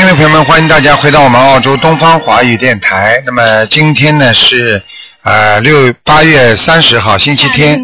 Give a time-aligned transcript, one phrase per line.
[0.00, 3.22] 听众朋友们，欢迎大家回到我们澳洲东方华语电台。
[3.26, 4.82] 那么今天呢是
[5.22, 7.78] 呃六八月三十号，星期天。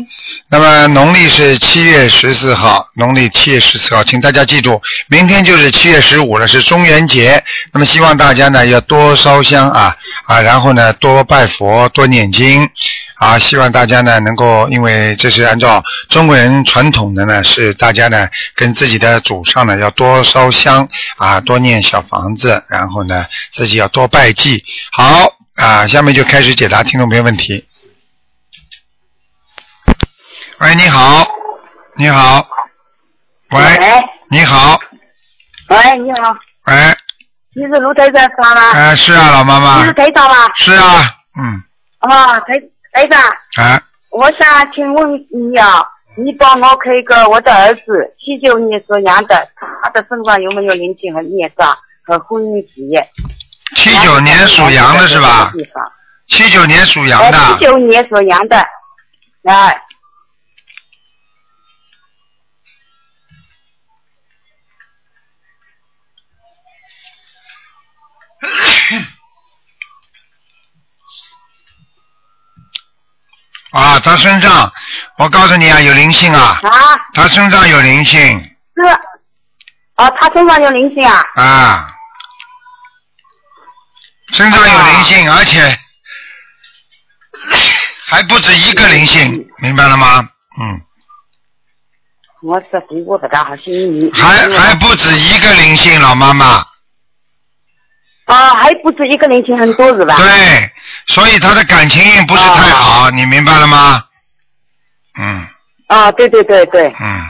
[0.48, 7.44] 那么农历是七月十四号，农历七月十四号，请大家记住，明天就是七月十五了，是中元节。
[7.74, 12.66] 那么希望大家呢要多烧香啊啊，然后呢多拜佛，多念经
[13.16, 13.38] 啊。
[13.38, 24.64] 希望大家呢能够，因为这是按照中国人传统的呢，是大家呢跟自己的祖上呢要多烧香啊，多念小房子，然后呢自己要多拜祭。
[24.92, 27.66] 好啊，下面就开始解答听众朋友问题。
[30.58, 31.26] 喂，你好，
[31.96, 32.46] 你好，
[33.50, 34.78] 喂，喂，你好，
[35.68, 36.34] 喂，你好，
[36.66, 36.74] 喂，
[37.54, 38.70] 你是卢台长是吗？
[38.72, 40.34] 哎，是啊，老妈妈你是，台长吗？
[40.54, 41.62] 是啊，嗯，
[41.98, 42.54] 啊，台
[42.96, 43.20] 台长，
[43.62, 49.50] 啊，我想请问你啊，你帮我看一个我的儿子，七九年属羊的，
[49.82, 53.06] 他的身上有没有灵性和孽障和婚姻事业？
[53.76, 55.52] 七九年属羊的是吧？
[56.26, 58.56] 七九年属羊呃，的七，九年属羊的，
[59.44, 59.70] 啊，
[73.76, 74.72] 啊，他身上，
[75.18, 78.38] 我告诉你啊，有灵性啊，啊，他身上有灵性
[78.74, 78.82] 是，
[79.96, 81.90] 哦，他身上有灵性啊，啊，
[84.32, 85.78] 身上有灵性，而且
[88.06, 90.28] 还不止一个灵性，明白了吗？
[90.60, 90.80] 嗯。
[94.12, 96.64] 还还不止一个灵性，老妈妈。
[98.26, 100.16] 啊，还不止一个灵性，很多是吧？
[100.16, 100.72] 对，
[101.06, 104.02] 所以他的感情运不是太好，你明白了吗？
[105.18, 105.46] 嗯
[105.88, 107.20] 啊，对对对对，嗯，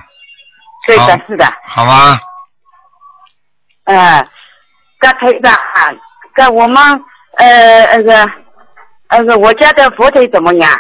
[0.87, 2.19] 对的是的，好吗，
[3.85, 4.29] 嗯，
[4.99, 5.93] 刚才的啊，
[6.35, 6.83] 跟我们
[7.37, 8.33] 呃那个
[9.11, 10.71] 那个我家的佛腿怎么样？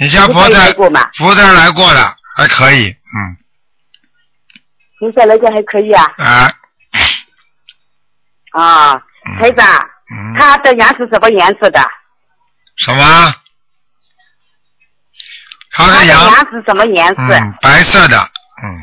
[0.00, 1.08] 你家佛菩萨台来过吗？
[1.14, 3.36] 佛台来过了，还可以，嗯，
[5.00, 6.12] 你在来讲还可以啊。
[6.18, 6.52] 啊，
[8.52, 9.02] 啊，嗯
[9.36, 9.66] 台长，
[10.10, 11.80] 嗯，他的牙是什么颜色的？
[12.76, 13.34] 什么？
[15.72, 17.22] 他的的羊，羊是什么颜色？
[17.22, 18.82] 嗯，白色的，嗯，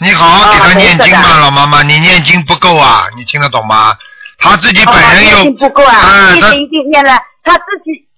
[0.00, 3.96] 你好好给他念经吧，老妈妈，你念经不够啊，你听得懂吗？
[4.38, 8.08] 他自己本哦，人有念经，不够啊，嗯他已经已经念了，他自己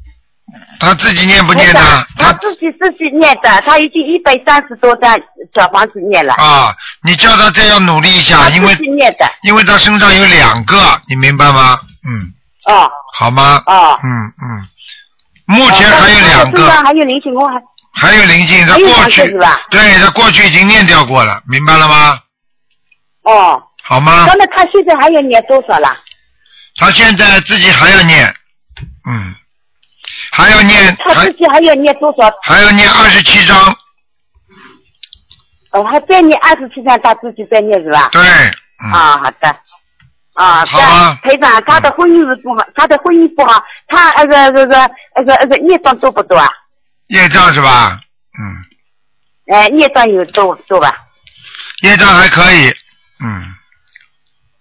[0.78, 1.80] 他自己念不念的？
[1.80, 5.18] 他他自己自己念的，他已经一百三十多张
[5.54, 9.30] 小房子念了，啊，你叫他再要努力一下，因为念的。
[9.42, 10.76] 因为他身上有两个，
[11.08, 11.78] 你明白吗？
[12.08, 12.32] 嗯，
[12.66, 13.62] 哦好吗？
[13.66, 13.98] 哦。
[14.02, 14.68] 嗯嗯，
[15.46, 17.62] 目前还有两个，还有灵性，我还
[17.94, 19.60] 还有灵性，他过去是吧？
[19.70, 22.18] 对他过去已经念掉过了，明白了吗？
[23.22, 23.62] 哦。
[23.84, 24.26] 好吗？
[24.28, 25.96] 那么他现在还要念多少了？
[26.76, 28.32] 他现在自己还要念，
[29.08, 29.34] 嗯，
[30.32, 32.28] 还要念，他自己还要念多少？
[32.42, 33.76] 还要念二十七章，
[35.72, 38.08] 哦，还再念二十七章，他自己再念是吧？
[38.10, 39.56] 对，嗯，啊，好的。
[40.34, 46.48] 啊，好啊台长，他的婚姻是不好，他的婚姻不好，他那个那个那个那个孽障多不多啊？
[47.08, 48.00] 业障是吧？
[48.40, 50.96] 嗯，哎，孽障有多多吧？
[51.82, 52.74] 业障还可以，
[53.22, 53.54] 嗯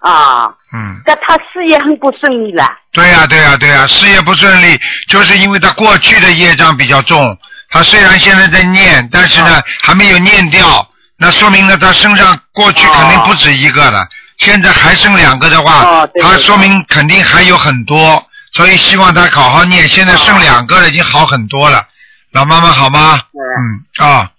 [0.02, 1.02] 啊，嗯。
[1.06, 2.68] 但他事业很不顺利了。
[2.92, 7.38] 对呀、对呀、对呀、事业不顺利，就是因为他过去的业障比较重。
[7.70, 10.86] 他虽然现在在念，但是呢、还没有念掉，
[11.18, 14.06] 那说明呢他身上过去肯定不止一个了。
[14.40, 19.88] 现在还剩两个的话，他说明肯定还有很多，所以希望他好好念。
[19.88, 21.86] 现在剩两个了，已经好很多了。
[22.32, 23.20] 老妈妈好吗？
[23.34, 24.30] 嗯啊、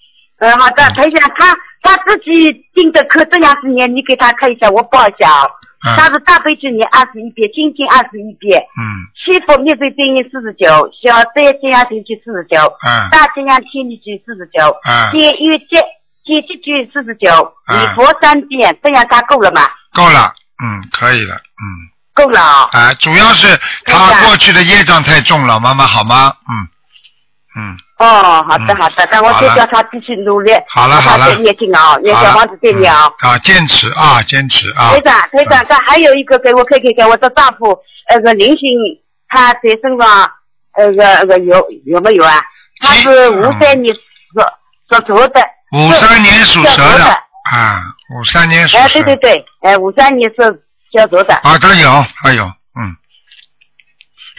[0.40, 1.46] 嗯，好的，台长，他
[1.82, 5.28] 他自己定的课这样子念，你给他看一下，我报一下。
[5.30, 5.46] 啊。
[5.84, 5.96] 嗯。
[5.96, 9.02] 他是大悲咒念二十一遍，心经二十一遍，嗯。
[9.18, 13.10] 七佛灭罪真言四十九，小灾吉祥神句四十九，嗯。
[13.10, 15.82] 大吉祥天地句四十九，嗯，解约解
[16.24, 17.82] 解结句四十九，嗯。
[17.82, 19.62] 礼佛三遍，这样他够了吗？
[19.92, 21.66] 够了，嗯，可以了，嗯。
[22.14, 22.68] 够了啊。
[22.70, 26.32] 啊，主要是他过去的业障太重了，妈妈好吗？
[26.48, 26.68] 嗯。
[27.54, 27.76] 嗯，
[28.06, 31.34] 哦，好的嗯好的，那我就叫他继续努力，好了好了。
[31.36, 33.10] 念经啊，念小房子再念啊。
[33.42, 34.90] 坚持啊，坚持啊。
[34.90, 37.78] 队，长，队长，他还有一个给我看看给，我的丈夫
[38.10, 38.68] 那个灵性，
[39.28, 40.30] 他在身上
[40.76, 42.40] 那个那个有有没有啊？
[42.80, 44.00] 他是五三年属
[44.90, 45.40] 属蛇的。
[45.72, 47.04] 五三年属蛇的
[47.50, 47.80] 啊，
[48.14, 50.62] 五三年属哎，蛇对对对，哎，五三年是
[50.92, 52.52] 小蛇的，啊，他有，他有，嗯，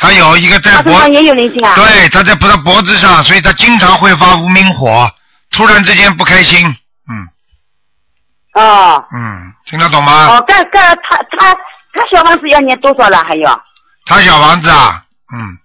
[0.03, 1.75] 他有一个在脖，他身上也有灵性啊。
[1.75, 5.09] 对，他在他的脖子上，所以他经常会发无名火，
[5.51, 6.67] 突然之间不开心，
[7.09, 10.27] 嗯哦嗯，听得懂吗？
[10.27, 11.53] 哦，干干他他
[11.93, 13.23] 他小房子要念多少了？
[13.23, 13.61] 还有？
[14.05, 15.57] 他小房子啊，嗯，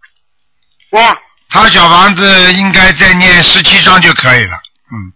[0.92, 1.12] 哎，
[1.50, 4.56] 他小房子应该再念十七章就可以了，
[4.92, 5.12] 嗯，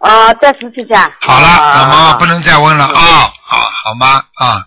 [0.00, 1.10] 哦，再十七章。
[1.22, 4.22] 好了，啊老妈妈不能再问了啊，好，好吗？
[4.34, 4.66] 啊，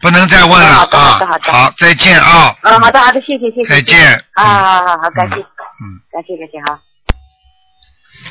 [0.00, 3.68] 不能再问了好的啊好的好，的好，再见啊，嗯，好的好的，谢谢谢谢。
[3.68, 6.80] 再见啊，好好好，感谢，嗯，感谢感谢哈。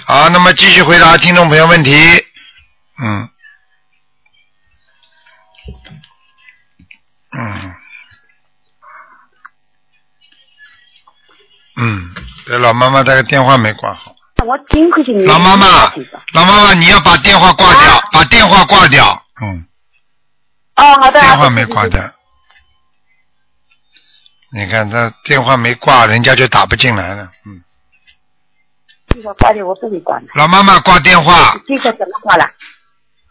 [0.05, 1.93] 好，那么继续回答听众朋友问题，
[3.03, 3.29] 嗯，
[7.37, 7.75] 嗯，
[11.77, 12.15] 嗯，
[12.45, 14.13] 这老妈妈这个电话没挂好。
[14.45, 15.25] 我听回去你。
[15.25, 15.67] 老妈妈
[16.33, 19.21] 老妈妈，你要把电话挂掉，把电话挂掉。
[19.41, 19.65] 嗯，
[20.77, 21.19] 哦，好的。
[21.19, 21.87] 电话没挂。
[21.87, 22.01] 掉。
[24.53, 27.29] 你看他电话没挂，人家就打不进来了。
[27.45, 27.61] 嗯，
[29.09, 30.25] 这个挂掉，我不会挂的。
[30.35, 32.49] 老妈妈挂电话，这个怎么挂了？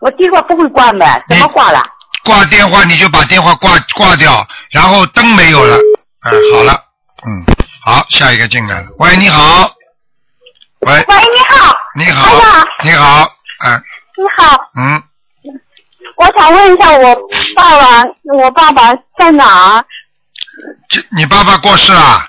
[0.00, 1.82] 我电话不会挂的，怎么挂了？
[2.22, 5.76] 挂电话你就把电话挂挂掉，然后灯没有了。
[5.76, 6.84] 嗯，好了，
[7.24, 7.44] 嗯，
[7.82, 8.88] 好，下一个进来了。
[8.98, 9.72] 喂，你好。
[10.80, 13.32] 喂，喂，你好，你好你好，你好，
[13.64, 13.82] 嗯
[14.16, 15.02] 你好，嗯，
[16.16, 17.14] 我想问一下，我
[17.54, 18.02] 爸爸，
[18.36, 19.84] 我爸爸在哪儿？
[20.88, 22.22] 这你爸爸过世了？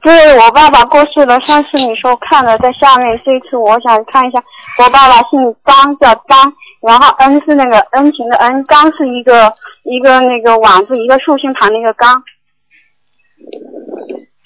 [0.00, 4.42] 对我爸爸过世了，上次你说看了在下面，这次我想看一下，
[4.78, 6.52] 我爸爸姓张，叫张，
[6.86, 12.22] 然后恩是那个恩情的恩，刚是一个一个那个网字一个竖心旁的一个刚，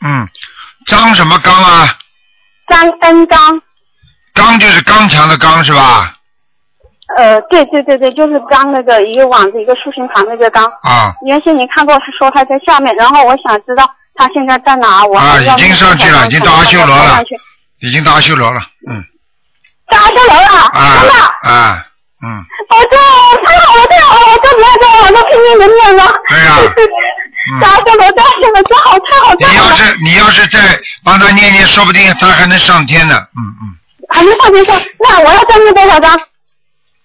[0.04, 0.26] 嗯，
[0.86, 1.86] 张什么刚啊？
[2.68, 3.62] 张恩刚，
[4.34, 6.15] 刚就是刚强的刚是吧？
[7.16, 10.64] 呃，对对对对，就是刚那个一个网子一个竖心旁那个刚。
[10.82, 17.22] 啊原先你看过，是说他在下面，然后我想知道他现在在哪，我啊已经上去了已经到阿修罗了
[17.80, 19.04] 已经到阿修罗了，嗯
[19.88, 21.50] 到阿修罗了，啊真的。
[21.50, 21.82] 啊
[22.24, 22.96] 嗯，我这
[23.46, 24.20] 太好了，太好了！
[24.32, 26.12] 我这边在网上拼命的念了。
[26.30, 26.56] 对呀
[27.52, 29.70] 嗯大修罗，大修罗，真好，太好，你太好了！
[29.70, 30.58] 要是你要是再
[31.04, 33.76] 帮他念念，说不定他还能上天呢，嗯嗯，
[34.08, 36.18] 还没上天上，那我要再念多少张？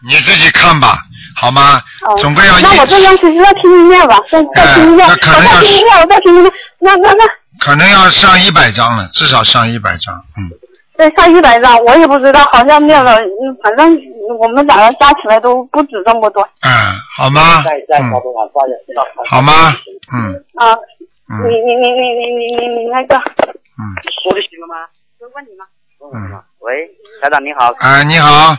[0.08, 1.04] 你自己看吧，
[1.36, 1.82] 好吗？
[2.18, 6.54] 总归要那我这张纸再听一遍吧，再再听一遍，再听一遍，我再听一遍。
[6.80, 7.24] 那那那。
[7.60, 10.50] 可能要上一百张了，至少上一百张，嗯。
[10.98, 13.18] 对，上一百张，我也不知道，好像念了，
[13.64, 13.98] 反正
[14.40, 16.42] 我们两个加起来都不止这么多。
[16.62, 16.72] 嗯，
[17.16, 17.64] 好吗？
[18.00, 18.12] 嗯、
[19.28, 19.76] 好吗？
[20.14, 20.34] 嗯。
[20.56, 20.76] 啊。
[21.48, 23.16] 你你你你你你你你那个。
[23.16, 23.82] 嗯。
[24.24, 24.76] 说就行了吗？
[25.34, 25.66] 问你吗？
[26.14, 26.44] 嗯。
[26.60, 26.90] 喂，
[27.22, 27.74] 家长你好。
[27.80, 28.58] 哎、你好。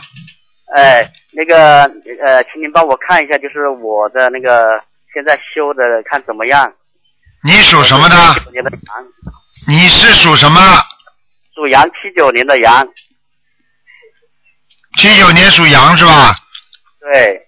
[0.75, 1.11] 哎。
[1.35, 1.83] 那个
[2.23, 4.81] 呃，请您帮我看一下，就是我的那个
[5.13, 6.71] 现在修的看怎么样？
[7.43, 9.05] 你属什么的？79年的羊，
[9.67, 10.61] 你是属什么？
[11.55, 12.87] 属羊，七九年的羊，
[14.97, 16.35] 七九年属羊是吧？
[16.99, 17.47] 对，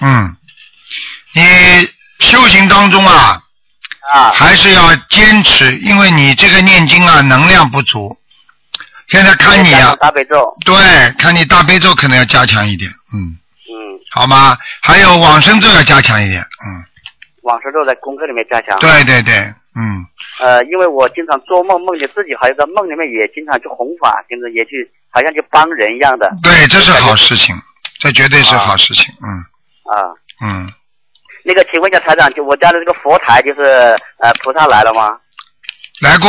[0.00, 0.36] 嗯，
[1.34, 1.88] 你
[2.20, 3.40] 修行当中啊，
[4.12, 8.16] 啊，还是要坚持，因为你这个念经啊能量不足。
[9.08, 10.74] 现在看你啊，大悲咒，对，
[11.18, 13.38] 看你大悲咒可能要加强一点，嗯，
[13.70, 14.58] 嗯，好吗？
[14.82, 16.82] 还有往生咒要加强一点，嗯，
[17.42, 18.76] 往生咒在功课里面加强。
[18.80, 19.34] 对对对，
[19.76, 20.04] 嗯，
[20.40, 26.28] 呃，因为我经常做梦，梦见自己好像在梦里面也经常去弘法，现在也去好像去帮人一样的。
[26.42, 27.54] 对，这是好事情，
[28.00, 29.38] 这绝对是好事情，嗯
[29.92, 30.10] 啊，
[30.44, 30.66] 嗯，
[31.44, 33.62] 那个，请问一下台长，就我家的这个佛台，就是
[34.18, 35.18] 呃菩萨来了吗？
[36.02, 36.28] 来过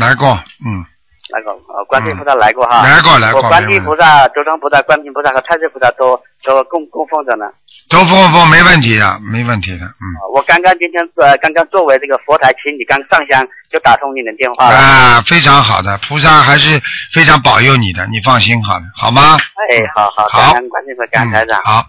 [0.00, 0.28] 来过，
[0.64, 0.84] 嗯，
[1.30, 2.82] 来过，呃，观世音菩萨来过哈。
[2.82, 7.46] 来过来过我观世音菩萨、周庄菩萨、观世音菩萨和太岁菩萨都都供供奉着呢。
[7.88, 14.76] 都供奉没问题的，没问题的，嗯，我刚刚今天呃刚刚作为这个佛台，请你刚上香就打通你的电话了。
[14.76, 16.80] 啊，非常好的，菩萨还是
[17.12, 19.36] 非常保佑你的，你放心好了，好吗？
[19.70, 21.62] 哎，好好，好感恩观世音菩萨，感恩台长嗯。。
[21.64, 21.86] 好，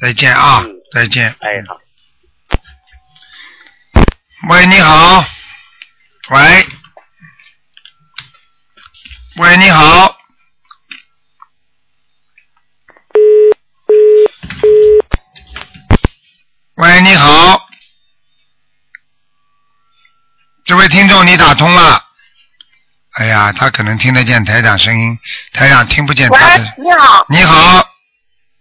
[0.00, 1.34] 再见啊，嗯再见。
[1.40, 1.78] 哎，好。
[4.50, 5.24] 喂，你好。
[6.30, 6.66] 喂。
[9.38, 10.17] 喂，你好。
[16.80, 17.60] 喂，你好。
[20.64, 22.00] 这位听众，你打通了。
[23.18, 25.18] 哎呀，他可能听得见台长声音，
[25.52, 27.84] 台长听不见喂他的。，你好，你好，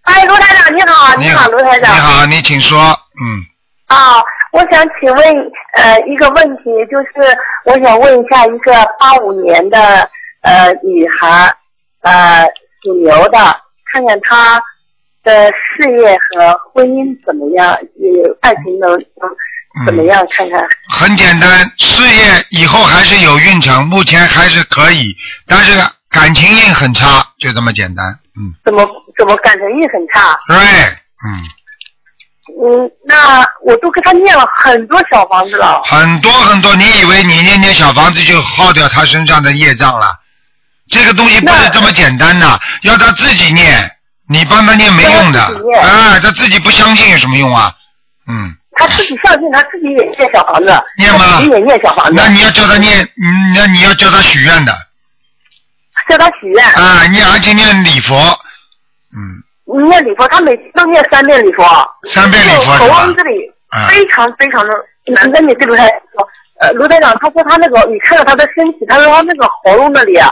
[0.01, 1.95] 哎，卢台长，你好，你好，卢台长。
[1.95, 2.79] 你好，你请说。
[3.21, 3.45] 嗯，
[3.85, 4.15] 啊，
[4.51, 10.09] 我想请问呃一个问题，就是我想问一下一个八五年的
[10.41, 11.55] 呃女孩，
[12.01, 12.43] 呃
[12.81, 13.37] 属牛的，
[13.93, 14.59] 看看她
[15.27, 20.25] 的事业和婚姻怎么样，有爱情能能怎么样？
[20.31, 20.63] 看看。
[20.89, 25.13] 很简单，事业以后还是有运程，目前还是可以，
[25.45, 25.73] 但是
[26.09, 28.05] 感情运很差，就这么简单。
[28.37, 28.55] 嗯。
[28.63, 30.39] 怎么怎么感情运很差？
[30.47, 30.57] 对，
[31.27, 31.43] 嗯。
[32.63, 35.81] 嗯，那我都给他念了很多小房子了。
[35.83, 40.15] 很多很多，你以为你念念小房子就耗掉他身上的业障了？
[40.89, 42.47] 这个东西不是这么简单的，
[42.83, 43.96] 要他自己念，
[44.29, 45.41] 你帮他念没用的。
[45.41, 47.71] 啊，他自己不相信有什么用啊？
[48.27, 48.55] 嗯。
[48.79, 50.71] 他自己相信，他自己也念小房子。
[50.97, 51.37] 念吗？
[51.37, 52.13] 自己也念小房子。
[52.15, 54.73] 那你要叫他念，嗯，那你要叫他许愿的。
[56.07, 56.65] 叫他许愿。
[56.65, 58.15] 啊，念而且念礼佛，
[59.15, 59.43] 嗯。
[59.89, 61.63] 念礼佛，他每次都念三遍礼佛。
[62.09, 63.51] 三遍礼佛喉咙这里
[63.89, 64.73] 非常非常的
[65.07, 65.85] 难跟你对不对？
[66.59, 70.31] 呃，卢台长他说他那个，你看到他的身体，他说他那个喉咙那里啊，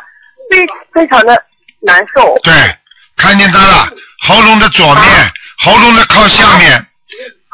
[0.50, 1.44] 非非常的
[1.82, 2.38] 难受。
[2.44, 2.54] 对，
[3.17, 3.89] 看见他了，
[4.27, 5.03] 喉咙的左面，
[5.60, 6.86] 喉咙的靠下面。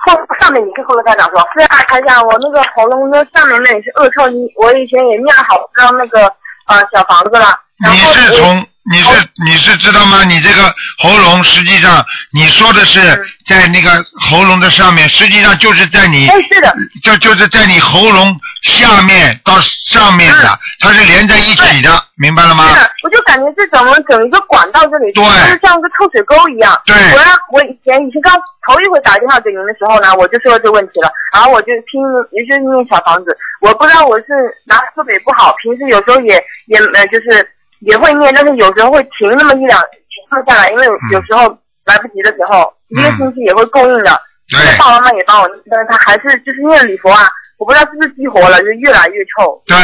[0.03, 6.25] 后上面你跟后台长说，是啊，台长，我那个喉咙的上面那里是恶臭，你我以前也念好让那个
[6.67, 7.59] 呃小房子了。
[7.77, 8.67] 你是从。
[8.89, 10.23] 你是你是知道吗？
[10.23, 12.99] 你这个喉咙实际上你说的是
[13.45, 16.73] 在那个喉咙的上面，实际上就是在你，哎，是的
[17.03, 22.67] 就就是在你喉咙下面到上面的，它是连在一起的，明白了吗？
[22.69, 26.81] 是的，我就感觉这怎么整一个管道这里，对就是像个臭水沟一样。
[26.85, 26.95] 对。
[27.13, 28.33] 我让我以前以前刚
[28.67, 34.25] 头一回打电话给您的时候呢，我就说这个问题了，然后我就拼，也就是念小房子，我不知道我是
[34.65, 37.47] 哪特别不好，平时有时候也也呃就是。
[37.81, 41.49] 也会念，但是有时候会停那么一两停下来，因为有时候
[41.85, 44.21] 来不及的时候，一个星期也会供应的。
[44.49, 44.77] 对。
[44.77, 47.27] 爸爸妈妈也帮我，但是他还是就是念礼佛啊。
[47.61, 49.61] 我不知道是不是激活了，就越来越臭。
[49.67, 49.77] 对，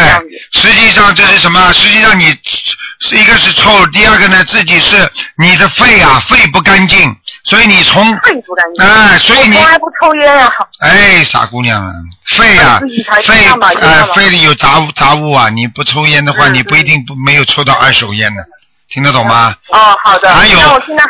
[0.51, 1.71] 实际上这是什么？
[1.73, 2.35] 实际上你
[3.01, 4.97] 是一个是臭，第二个呢，自己是
[5.37, 8.83] 你的肺啊，肺不干净，所以你从肺不干净。
[8.83, 10.51] 哎，所以你从来不抽烟呀。
[10.79, 11.93] 哎，傻姑娘啊，
[12.35, 12.81] 肺啊，
[13.23, 18.41] 肺啊，肺里有杂物杂物啊，你不抽烟的话，你不一定不没有抽到二手烟呢。
[18.89, 19.55] 听得懂吗？
[19.69, 20.33] 哦，好的。
[20.33, 20.59] 还有，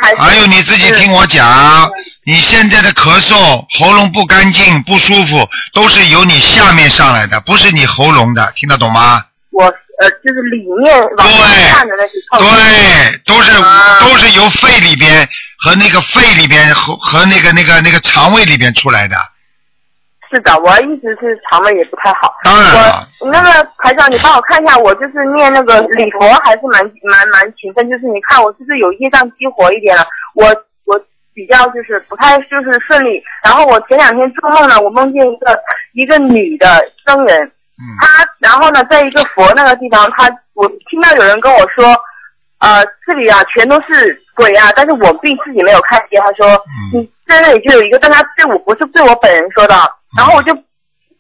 [0.02, 1.90] 还还有你自己听我讲，
[2.26, 9.24] 你现在的咳嗽、喉咙不干净、不舒服，都是由你下面上来的，不是你喉咙的，听得懂吗？
[9.52, 9.64] 我
[10.00, 11.28] 呃，就是里面往
[11.72, 13.52] 看的那些对，都是
[14.00, 19.18] 都是由肺里边和那个肺里边和和那个那个那个肠胃里边出来的。
[20.30, 22.36] 是的，我一直是肠胃也不太好。
[22.44, 23.08] 当然了。
[23.22, 30.06] 我那个台长，你帮我看一下，我就是念那个礼佛还是蛮蛮蛮勤奋，就是你看我是不是有业障激活一点了？
[30.36, 30.46] 我
[30.86, 31.00] 我
[31.34, 33.24] 比较就是不太就是顺利。
[33.44, 35.58] 然后我前两天做梦呢，我梦见一个
[35.94, 36.68] 一个女的
[37.06, 37.52] 僧人，
[38.02, 41.86] 她然后呢，在一个佛那个地方，她我听到有人跟我说，
[42.60, 46.22] 呃，这里啊全都是鬼啊，但是我并自己没有看见。
[46.22, 46.62] 他说，
[46.94, 49.74] 你在那里就有一个，但他对我不是对我本人说的。
[50.18, 50.54] 然后我就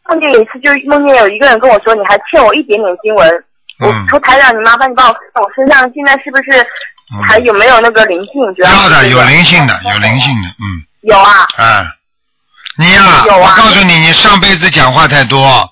[0.09, 3.43] 梦见一次，就梦见有一个人跟我说：“你还欠我一点点经文。”
[3.79, 6.65] 我说：“台长，你麻烦你帮我看看我身上现在是不是
[7.23, 10.65] 还有没有那个灵性？”要的，有灵性的，有灵性的，嗯。
[11.01, 11.47] 有啊。
[11.57, 11.85] 嗯，
[12.77, 15.69] 你呀，我告诉你，你上辈子讲话太多，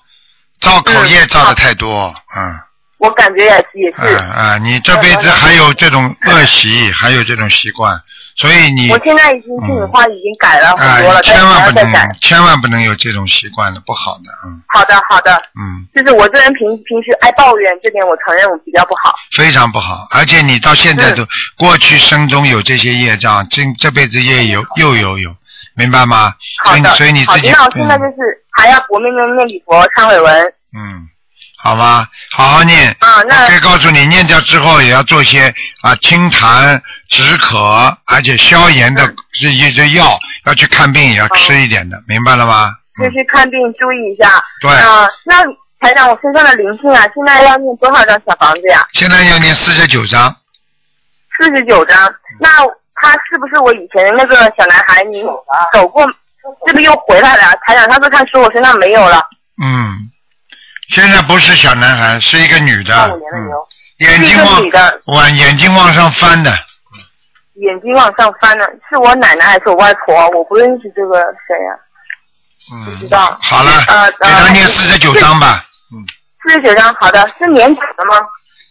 [0.60, 2.54] 造口业造的太多，嗯。
[2.98, 4.16] 我感觉也是，也是。
[4.16, 8.00] 嗯嗯，你这辈子还有这种恶习，还有这种习惯。
[8.36, 14.60] 所以你我现在已经心里话已经改了很多了，千万不能千万不能有这种习惯了，不好的，嗯。
[14.68, 15.34] 好的，好的。
[15.58, 15.88] 嗯。
[15.94, 19.14] 就是我这人平平时爱抱怨，这点我承认我比较不好。
[19.32, 21.26] 非常不好，而且你到现在都
[21.56, 25.34] 过去生中有这些业障，这这辈子也有又有有，
[25.74, 26.34] 明白吗？
[26.62, 26.94] 好的。
[26.96, 27.48] 所以你自己。
[27.50, 30.44] 那我现在就是还要搏命的念礼佛、忏悔文。
[30.76, 31.08] 嗯。
[31.66, 32.94] 好吗，好好念。
[33.00, 37.58] 啊，那可以告诉你，念掉之后也要做些啊清痰止渴，
[38.06, 39.04] 而且消炎的
[39.40, 42.72] 这一些药，要去看病也要吃一点的，明白了吗？
[43.02, 44.30] 就去看病注意一下。
[44.60, 44.70] 对。
[44.70, 45.42] 啊，那
[45.80, 48.86] 台长，我身上的灵性啊，现在要念多少张小房子呀？
[48.92, 50.32] 现在要念四十九张。
[51.36, 51.98] 四十九张，
[52.38, 52.48] 那
[52.94, 55.02] 他是不是我以前的那个小男孩？
[55.02, 55.24] 你
[55.72, 56.06] 走过，
[56.68, 57.58] 是不是又回来了？
[57.66, 59.28] 台长，他说他说我身上没有了。
[59.60, 60.12] 嗯。
[60.90, 62.94] 现在不是小男孩，是一个女的，
[63.34, 63.50] 嗯，
[63.98, 64.62] 眼睛往
[65.06, 66.50] 往眼睛往上翻的，
[67.54, 70.28] 眼睛往上翻的，是我奶奶还是我外婆？
[70.30, 71.74] 我不认识这个谁呀？
[72.72, 73.36] 嗯，不知道。
[73.40, 73.70] 好了，
[74.20, 75.64] 给他念四十九章吧。
[75.92, 75.98] 嗯，
[76.42, 78.24] 四十九章，好的，是年长的吗？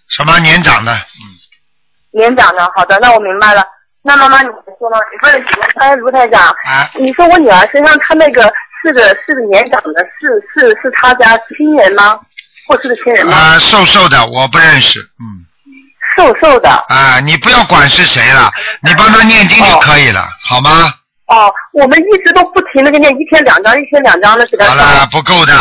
[0.10, 0.94] 什么年长的？
[0.94, 1.22] 嗯，
[2.12, 3.66] 年长的，好的，那我明白了。
[4.02, 4.48] 那妈妈，你
[4.80, 4.98] 说呢？
[5.12, 5.46] 你问，
[5.78, 8.52] 哎，卢台长，啊，你说我女儿身上她那个。
[8.86, 12.20] 是个是个年长的，是是是他家亲人吗？
[12.68, 13.34] 过世的亲人吗？
[13.34, 15.42] 啊，瘦瘦的，我不认识，嗯。
[16.16, 16.70] 瘦瘦的。
[16.88, 18.52] 啊，你不要管是谁了，
[18.82, 20.94] 你帮他念经就可以了，好吗？
[21.26, 25.54] 哦，我们一直都不停的给念，一天两张，一天两张的给他好了，不够的，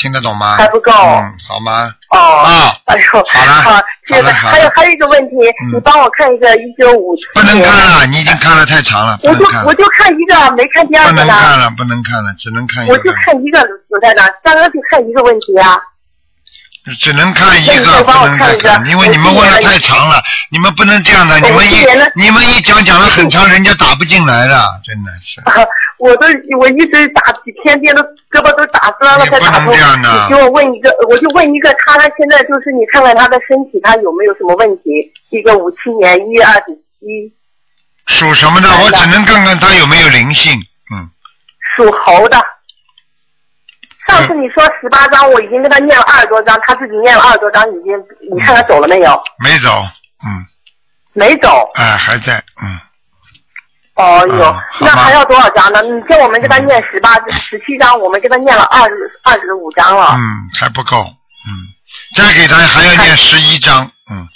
[0.00, 0.56] 听得懂吗？
[0.56, 0.90] 还不够。
[0.90, 1.92] 嗯，好吗？
[2.08, 2.18] 哦。
[2.18, 4.22] 啊，哎呦，好了好，谢谢。
[4.22, 7.60] 好了还有还有一个问题，嗯你帮我看一个一九五七不能。
[7.60, 11.26] 看了，你已经看了太长了，不我就我就看一个，没看第二个呢。
[11.26, 15.76] 能看了，不能看了，只能看一我，就看一个卢台长，刚刚就看一个问题啊。
[16.98, 20.20] 只能看一个，不能再看因为你们问的太长了，
[20.50, 21.76] 你们不能这样的，你们一
[22.14, 25.40] 你们一讲讲了很长，人家打不进来了，真的是。
[25.42, 25.66] 啊，
[25.98, 26.26] 我都
[26.58, 29.74] 我一直打几天电都胳膊都打酸了你不能才打通。
[29.74, 35.12] 这样的你给我问一个，我就问一个他，他现在就是你看看他的身体，他有没有什么问题？
[35.28, 37.32] 一个五七年一月二十七，
[38.06, 38.68] 属什么的？
[38.82, 40.58] 我只能看看他有没有灵性。
[40.92, 41.08] 嗯，
[41.76, 42.38] 属猴的。
[44.10, 47.96] 上次你说十八章，我已经跟他念了二十多章，他自己念了二十多章，已经
[48.34, 49.22] 你看他走了没有？
[49.38, 49.82] 没走。
[50.24, 50.44] 嗯，
[51.14, 51.70] 没走。
[51.74, 52.42] 哎，还在。
[52.62, 52.78] 嗯，
[53.94, 55.80] 哦哟，嗯那还要多少章呢？
[55.82, 60.96] 你叫我们给他念十八、十七章，我们给他念了二十二十五章了，嗯，还不够。
[61.02, 61.48] 嗯，
[62.16, 63.90] 再给他还要念十一章。
[64.10, 64.26] 嗯，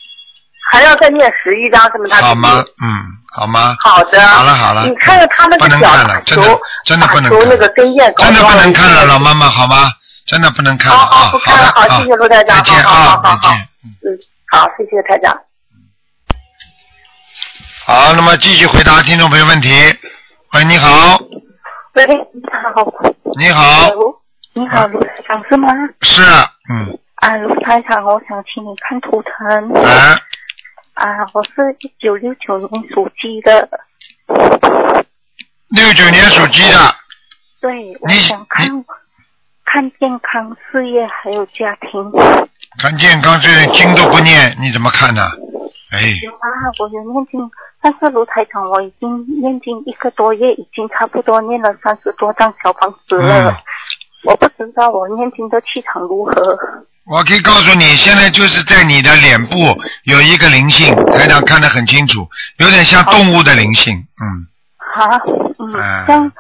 [0.73, 2.07] 还要再念十一章，是吗？
[2.11, 2.49] 他好吗？
[2.83, 3.04] 嗯，
[3.35, 3.76] 好吗？
[3.81, 4.21] 好的。
[4.26, 9.91] 好了好了你看看他们不个脚能看了，打真的球，真的不能真的不能看了，老妈妈，好吗？
[10.26, 11.31] 真的不能看了好好啊！
[11.33, 13.69] 不看了的啊好谢谢卢台长再见好好好啊，再见。
[13.83, 14.19] 嗯，
[14.50, 15.38] 好，谢谢台长。
[17.85, 19.69] 好，那么继续回答听众朋友问题。
[20.55, 21.19] 喂，你好，
[21.93, 22.73] 喂，你好。
[23.37, 23.91] 你好，
[24.55, 25.69] 你好，卢台长是吗？
[26.00, 26.23] 是，
[26.71, 29.85] 嗯，啊，卢台长，我想请你看图腾。
[29.85, 30.17] 哎，
[30.94, 33.68] 啊，我是一九六九年属鸡的。
[35.68, 36.78] 六九年属鸡的，
[37.60, 38.84] 对，我想看
[39.64, 42.12] 看健康、事业还有家庭。
[42.78, 45.22] 看健康这点经都不念，你怎么看呢？
[45.90, 46.48] 哎，有啊，
[46.78, 47.50] 我有念经，
[47.83, 53.50] 但是卢台长，我已经念经一个多月，已经差不多念了三十多张小房子了。
[53.50, 53.57] 嗯
[54.24, 56.33] 我不知道我念经的气场如何。
[57.07, 64.47] 我可以告诉你，现在就是在你的脸部有一个灵性，台长看得很清楚，有点像动物的灵性，嗯，
[64.79, 65.07] 好，
[65.59, 66.33] 嗯，哎这样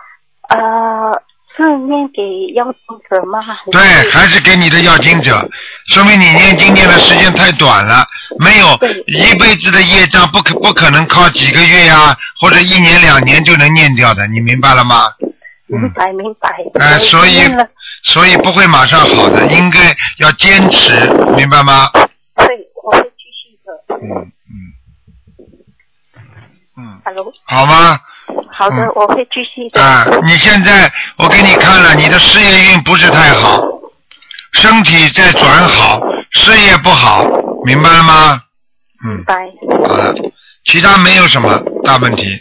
[0.48, 1.22] 呃，
[1.56, 3.40] 是念给要经者吗？
[3.70, 5.46] 对，还是给你的要经者，
[5.88, 8.06] 说明你念经念的时间太短了，
[8.38, 15.04] 没有对一辈子的业障，不可不可能靠几个月呀、或者一年两年就能念掉的，你明白了吗？
[15.66, 16.56] 明白明白。
[16.80, 17.40] 哎、所以
[18.02, 21.88] 所以不会马上好的，应该要坚持，明白吗？
[22.36, 22.46] 对，
[22.82, 23.96] 我会继续的。
[23.96, 24.52] 嗯嗯
[26.76, 27.98] 嗯，Hello，好吗？
[28.52, 29.82] 好的，嗯我会继续的。
[29.82, 33.62] 啊，你现在我给你看了，你的事业运不是太好，
[34.52, 36.00] 身体在转好，
[36.30, 37.24] 事业不好，
[37.64, 38.42] 明白了吗？
[39.04, 39.34] 嗯明，白。
[39.88, 40.14] 好了，
[40.64, 42.40] 其他没有什么大问题。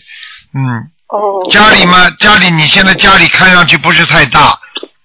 [0.54, 4.58] 嗯，哦，家里嘛，家里你现在家里看上去不是太大，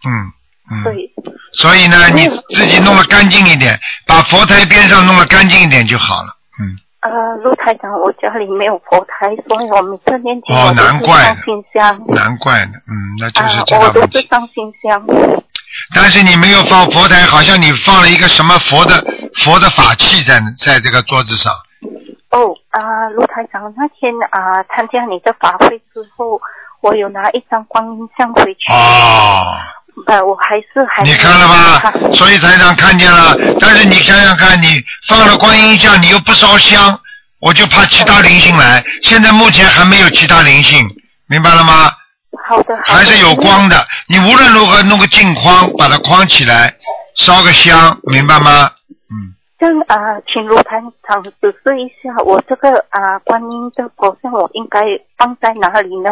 [0.06, 0.32] 嗯
[0.70, 0.94] 嗯，对，
[1.52, 6.28] 所以呢，你自己弄得干净一点，把佛台边上弄得干净一点就好了。
[6.60, 12.00] 嗯，呃，陆台长，我家里没有佛台，所以我每次念经哦我都是难怪上新香。
[12.08, 14.22] 难怪呢，嗯，那就是啊，这我都个问题。
[14.22, 15.06] 是上新香。
[15.94, 19.04] 但是你没有放佛台，好像你放了一个什么佛的
[19.36, 21.52] 佛的法器在在这个桌子上。
[22.30, 26.38] 哦，啊，卢台长，那天啊参加你的法会之后，
[26.80, 28.72] 我有拿一张观音像回去。
[28.72, 29.56] 哦，
[30.06, 31.92] 呃，我还是还没你看了吧？
[32.12, 36.98] 所以台长看见了，但是你想想看，你放了观音像，你又不烧香，
[37.40, 38.84] 我就怕其他灵性来。
[39.02, 40.88] 现在目前还没有其他灵性，
[41.26, 41.90] 明白了吗？
[42.46, 43.86] 好的还是有光的。
[44.08, 46.74] 你无论如何弄个镜框，把它框起来，
[47.16, 48.70] 烧个香，明白吗？
[49.10, 54.80] 嗯，这样啊、请卢台长指示一下，我这个啊、观音的佛像我应该
[55.16, 56.10] 放在哪里呢？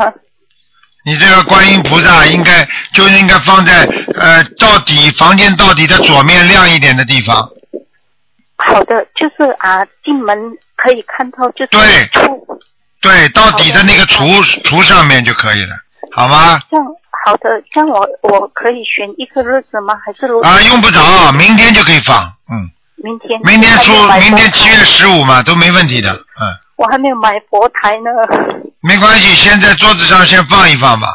[1.04, 7.48] 你这个观音菩萨应该就应该放在呃到底房间到底的左面亮一点的地方。
[8.56, 10.36] 好的，就是啊、进门
[10.74, 11.80] 可以看到就是对
[12.12, 12.60] 处
[13.00, 15.76] 对，到底的那个橱橱上面就可以了，
[16.10, 16.58] 好吗？
[16.68, 16.84] 这样
[17.24, 19.94] 好的，这样我我可以选一个日子吗？
[20.04, 22.66] 还是卢啊，用不着，明天就可以放，嗯，
[23.06, 26.42] 明天明天出明天七月十五嘛，都没问题的，嗯，
[26.76, 28.10] 我还没有买佛台呢。
[28.80, 31.06] 没关系，先在桌子上先放一放吧，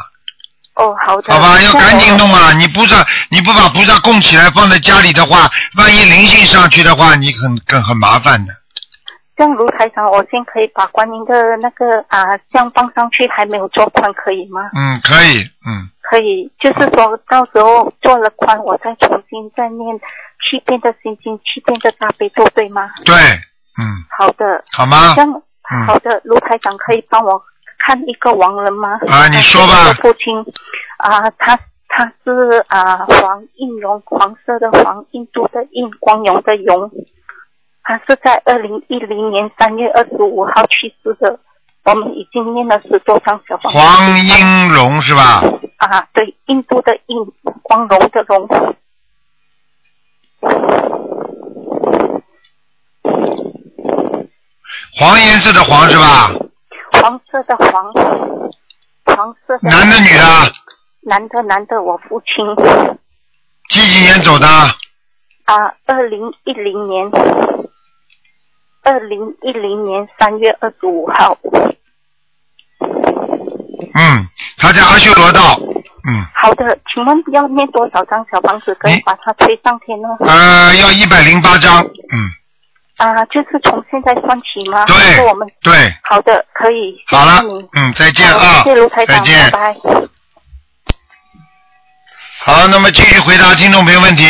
[0.76, 1.34] 哦，好的。
[1.34, 2.54] 好吧，要赶紧弄啊！
[2.54, 8.54] 你菩萨，你不把菩萨供起来放在家里的话，万一灵性上去的话，你很更很麻烦的。
[9.42, 14.70] 这样卢台长，我先可以把观音的那个啊像放上去，还没有做宽，可以吗？
[14.72, 19.98] 嗯，可以，嗯，可以，就是说到时候做了宽，我再重新再念
[20.48, 22.88] 七遍的心经，七遍的大悲咒，对吗？
[23.04, 23.14] 对，
[23.82, 23.82] 嗯，
[24.16, 25.22] 好的，好吗这？
[25.22, 27.42] 样嗯好的，卢台长可以帮我
[27.80, 28.90] 看一个亡人吗？
[29.08, 30.38] 啊你说吧父亲
[30.98, 36.88] 啊，他他是啊黄印荣，黄色的黄，印度的印，光荣的荣。
[37.84, 41.38] 他是在二零一零年三月二十五号去世的。
[41.84, 43.72] 我们已经念了十多张小黄。
[43.72, 45.42] 黄英龙是吧？
[45.78, 47.18] 啊，对，印度的印，
[47.62, 48.48] 光荣的荣。
[54.94, 56.30] 黄颜色的黄是吧？
[56.92, 57.90] 黄色的黄，
[59.06, 59.68] 黄色的。
[59.68, 60.22] 男的女的？
[61.04, 62.46] 男的，男的，我父亲
[63.70, 64.46] 几几年走的？
[64.46, 67.10] 啊，二零一零年，
[68.82, 71.36] 二零一零年三月二十五号。
[73.94, 75.58] 嗯，他在阿修罗道。
[76.04, 80.08] 嗯，好的，请问要念多少张小房子可以把它推上天呢？
[80.20, 81.80] 呃，要一百零八张。
[81.84, 82.28] 嗯，
[82.96, 84.84] 啊，就是从现在算起吗？
[84.86, 86.96] 对我们对，好的，可以。
[87.08, 87.42] 谢好了，
[87.74, 89.74] 嗯，再见啊，谢谢卢台长，再见拜。
[89.74, 89.76] 拜。
[92.44, 94.24] 好，那么继续回答听众朋友问题。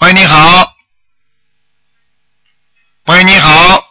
[0.00, 0.81] 喂，你好。
[3.08, 3.84] 喂，你好。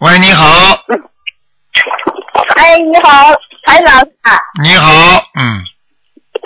[0.00, 0.46] 喂，你好，
[2.56, 3.32] 哎，你好，
[3.66, 4.38] 台长啊！
[4.62, 4.90] 你好，
[5.34, 5.62] 嗯，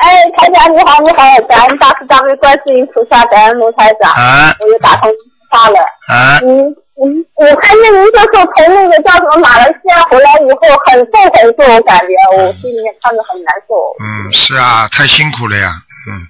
[0.01, 1.17] 哎，台长你好，你好，
[1.49, 4.55] 感恩大慈大悲观世音菩萨，感恩卢台长，啊。
[4.61, 5.11] 我又打通
[5.51, 5.79] 话了。
[6.09, 6.71] 哎，嗯
[7.05, 15.75] 嗯，我看见您就是从那个叫什么马来西亚回来以后，很瘦很瘦，我感觉我心里面看着很难受，嗯，是啊，太辛苦了呀，
[16.09, 16.25] 嗯，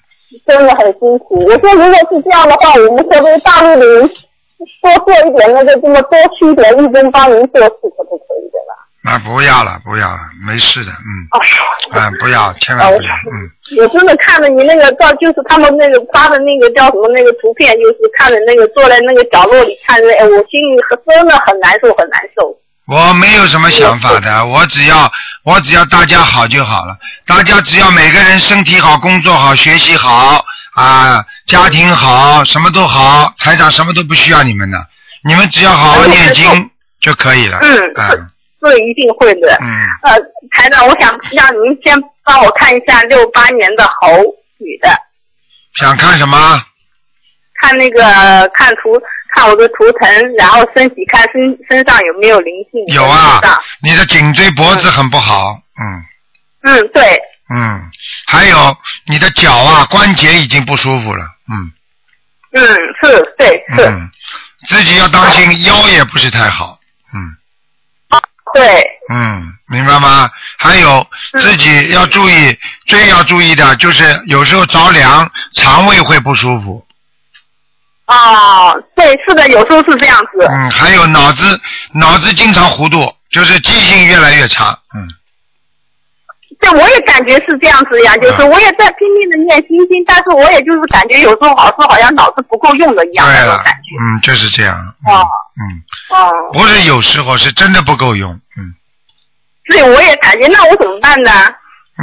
[0.47, 1.45] 真的很辛苦。
[1.45, 4.11] 我说如果是这样的话，我们会不会大陆的人
[4.83, 8.75] 多做一点那个，这么多出一点义工帮您做事，可不可以的啦？
[9.05, 11.39] 那不要了，不要了，没事的，嗯，哦，
[11.97, 13.49] 啊，不要，千万不要，嗯，
[13.81, 22.55] 我真的看了你那个照，就是他们那个发的那个叫什么那个图片，就是看着那个坐在那个角落里看着，哎，我心里真的很难受，很难受。
[22.89, 25.11] 我没有什么想法的， 我只要
[25.45, 26.97] 我只要大家好就好了，
[27.27, 34.79] 大家只要每个人身体好、工作好、学习好啊，家庭好，什么都好，财长什么都不需要你们的，
[35.25, 36.71] 你们只要好好念经
[37.01, 37.59] 就可以了。
[37.61, 39.57] 嗯嗯这一定会的。
[39.61, 39.69] 嗯，
[40.03, 40.19] 呃，
[40.51, 44.17] 台长，我想让您先帮我看一下六八年的猴
[44.59, 44.91] 女的，
[45.79, 46.61] 想看什么？
[47.61, 49.01] 看那个看图，
[49.35, 52.95] 看我的图腾，然后身体看身身上有没有灵性。
[52.95, 53.41] 有啊，
[53.83, 56.05] 你的颈椎脖子很不好，嗯
[56.63, 57.21] 嗯，对，
[57.55, 57.83] 嗯，
[58.27, 61.73] 还有你的脚啊关节已经不舒服了，嗯
[62.53, 62.63] 嗯，
[63.03, 64.11] 是，对，是，嗯，
[64.67, 66.79] 自己要当心腰也不是太好，
[67.15, 67.37] 嗯。
[68.55, 70.31] 对，嗯，明白吗？
[70.57, 76.85] 还有嗯自己要注意，最要注意的就是有时候着凉，肠胃会不舒服。
[78.09, 80.47] 哦，对，是的，有时候是这样子。
[80.49, 81.61] 嗯，还有脑子
[81.93, 84.79] 脑子经常糊涂，就是记性越来越差。
[84.95, 85.07] 嗯，
[86.59, 93.97] 对，我也感觉是这样子呀，就是嗯我也在拼命的念心经，但是我也就是感觉有时候好像好像脑子不够用的一样对了那种感，觉。
[94.01, 94.75] 嗯，就是这样。
[95.07, 95.29] 嗯哦
[95.61, 95.63] 嗯，
[96.17, 98.33] 哦，不是有时候是真的不够用。
[98.57, 98.73] 嗯，
[99.71, 101.31] 所以我也感觉，那我怎么办呢？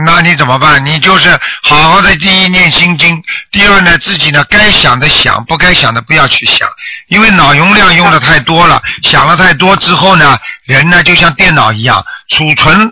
[0.04, 0.84] 那你怎么办？
[0.86, 6.68] 你就是好好的第一念心经，第二呢自己呢该想的想，不该想的不要去想，
[7.08, 12.92] 因为脑容量用的太多了，想了太多之后呢，人呢就像电脑一样，储存、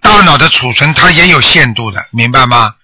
[0.00, 2.74] 大脑的储存它也有限度的，明白吗？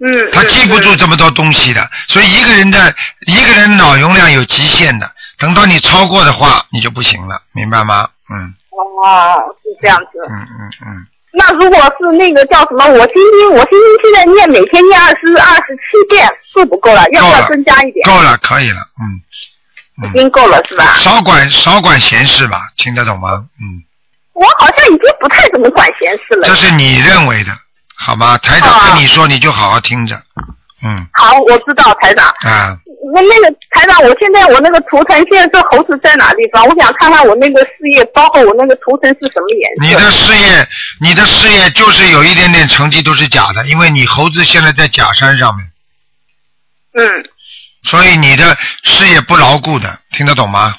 [0.00, 2.94] 嗯，他记不住这么多东西的，所以一个人的
[3.26, 8.08] 一个人脑容量有极限的，等到你超过的话，你就不行了，明白吗？
[8.30, 8.54] 嗯
[9.02, 10.18] 哦，是这样子。
[10.30, 11.06] 嗯嗯嗯，
[11.38, 18.04] 那如果是那个叫什么，我心经，我心经现在念每天念二十二十七遍是不够了，要不要增加一点？
[18.04, 20.94] 够了，可以了，嗯已经够了是吧？
[20.98, 23.44] 少管少管闲事吧，听得懂吗？
[23.60, 23.82] 嗯，
[24.32, 26.54] 我好像已经不太怎么管闲事了这。
[26.54, 27.50] 是你认为的，
[27.96, 28.36] 好吗？
[28.38, 30.16] 台长啊跟你说，你就好好听着，
[30.82, 32.26] 嗯好，我知道台长。
[32.42, 32.76] 啊，
[33.14, 36.64] 那那个台长，我现在我那个图腾现在这猴子在哪地方？
[36.66, 39.86] 我想看看我那个事业，包括我那个图腾是什么颜色。
[39.86, 40.68] 你的事业，
[41.00, 45.66] 你的事业就是有一点点成绩都是假的，因为你猴子现在在假山上面。
[46.94, 47.24] 嗯，
[47.84, 50.76] 所以你的事业不牢固的，听得懂吗？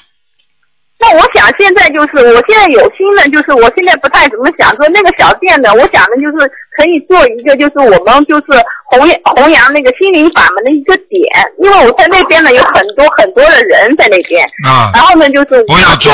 [1.00, 8.46] 那我想现在就是，我现在有心呢，就是我现在不太怎么想说那个小店的，我想的就是可以做一个，就是我们就是
[8.90, 11.24] 弘扬弘扬那个心灵法门的一个点，
[11.58, 16.12] 因为我在那边呢有很多很多的人在那边，啊，然后呢就是不要做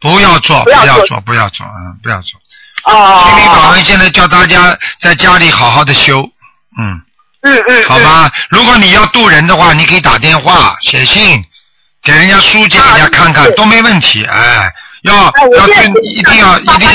[0.00, 2.40] 不要做，不要做做，不要做，嗯，不要做。
[2.84, 6.20] 哦，心灵法门现在叫大家在家里好好的修，
[6.78, 7.02] 嗯，
[7.42, 8.30] 嗯嗯，好吧。
[8.48, 11.44] 如果你要渡人的话，你可以打电话、写信，
[12.02, 14.70] 给人家书记给人家看看啊都没问题，哎，
[15.02, 15.14] 要
[15.56, 16.88] 要遵一定要一定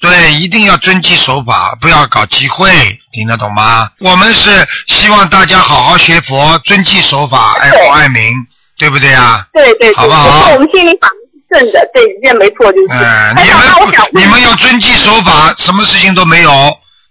[0.00, 3.88] 对，一定要遵纪守法，不要搞集会，听得懂吗？
[4.00, 8.32] 我们是希望大家好好学佛，遵纪守法，爱国爱民，
[8.76, 9.46] 对不对啊？
[9.54, 12.88] 对对对，好不好就是我们心里法是正的，对，这没错，就是。
[12.90, 16.50] 嗯、台长，你们你们要遵纪守法，什么事情都没有，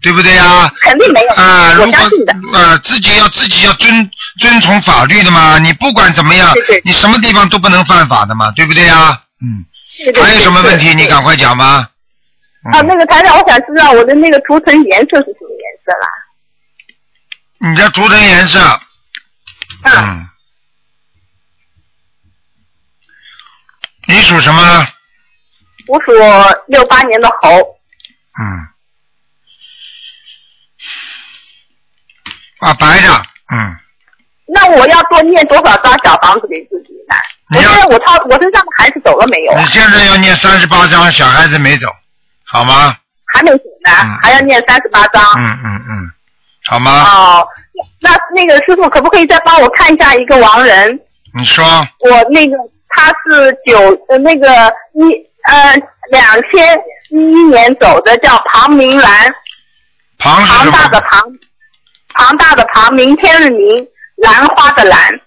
[0.05, 0.71] 对不对呀？
[0.81, 2.35] 肯定没有，啊、如果我相信的。
[2.53, 9.19] 呃自己要自己要遵遵从法律的嘛，你不管怎么样对对，你什么地方都不能犯法的嘛，对不对呀？
[9.41, 9.65] 嗯，
[10.21, 10.93] 还有什么问题？
[10.93, 11.89] 你赶快讲吧。
[12.71, 16.07] 啊，嗯那个台长，我想知道我的那个图腾颜色是什么颜色啦？
[17.67, 18.59] 你的图腾颜色，
[19.85, 20.29] 嗯，嗯，
[24.07, 24.85] 你属什么？
[25.87, 26.11] 我属
[26.67, 27.49] 六八年的猴。
[28.37, 28.43] 嗯，
[32.59, 33.21] 啊，白的，
[33.53, 33.75] 嗯，
[34.47, 37.15] 那我要多念多少张小房子给自己呢？
[37.51, 39.67] 你要我现在我身上的孩子走了没有啊你？
[39.67, 41.87] 现在要念三十八张，小孩子没走，
[42.45, 42.95] 好吗？
[43.33, 45.23] 还没走呢，嗯还要念三十八张。
[45.37, 46.11] 嗯嗯嗯，
[46.65, 47.03] 好吗？
[47.03, 47.47] 哦，
[47.99, 50.99] 那那个师傅可不可以再帮我看一下一个亡人？
[51.33, 51.63] 你说，
[51.99, 52.55] 我那个
[52.89, 54.47] 他是九呃那个
[54.93, 55.11] 一
[55.43, 55.75] 呃
[56.09, 59.35] 两千一一年走的，叫庞明兰，
[60.17, 60.71] 庞庞？
[60.71, 61.21] 大的庞，
[62.17, 65.21] 庞大的庞，明天的明，兰花的兰。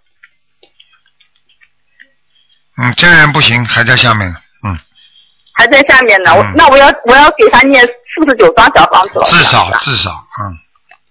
[2.80, 4.36] 嗯，这人不行，还在下面呢。
[4.64, 4.78] 嗯，
[5.52, 10.54] 还在下面呢，我嗯那我要我要给他念四十九张小房子了，至少至少，嗯，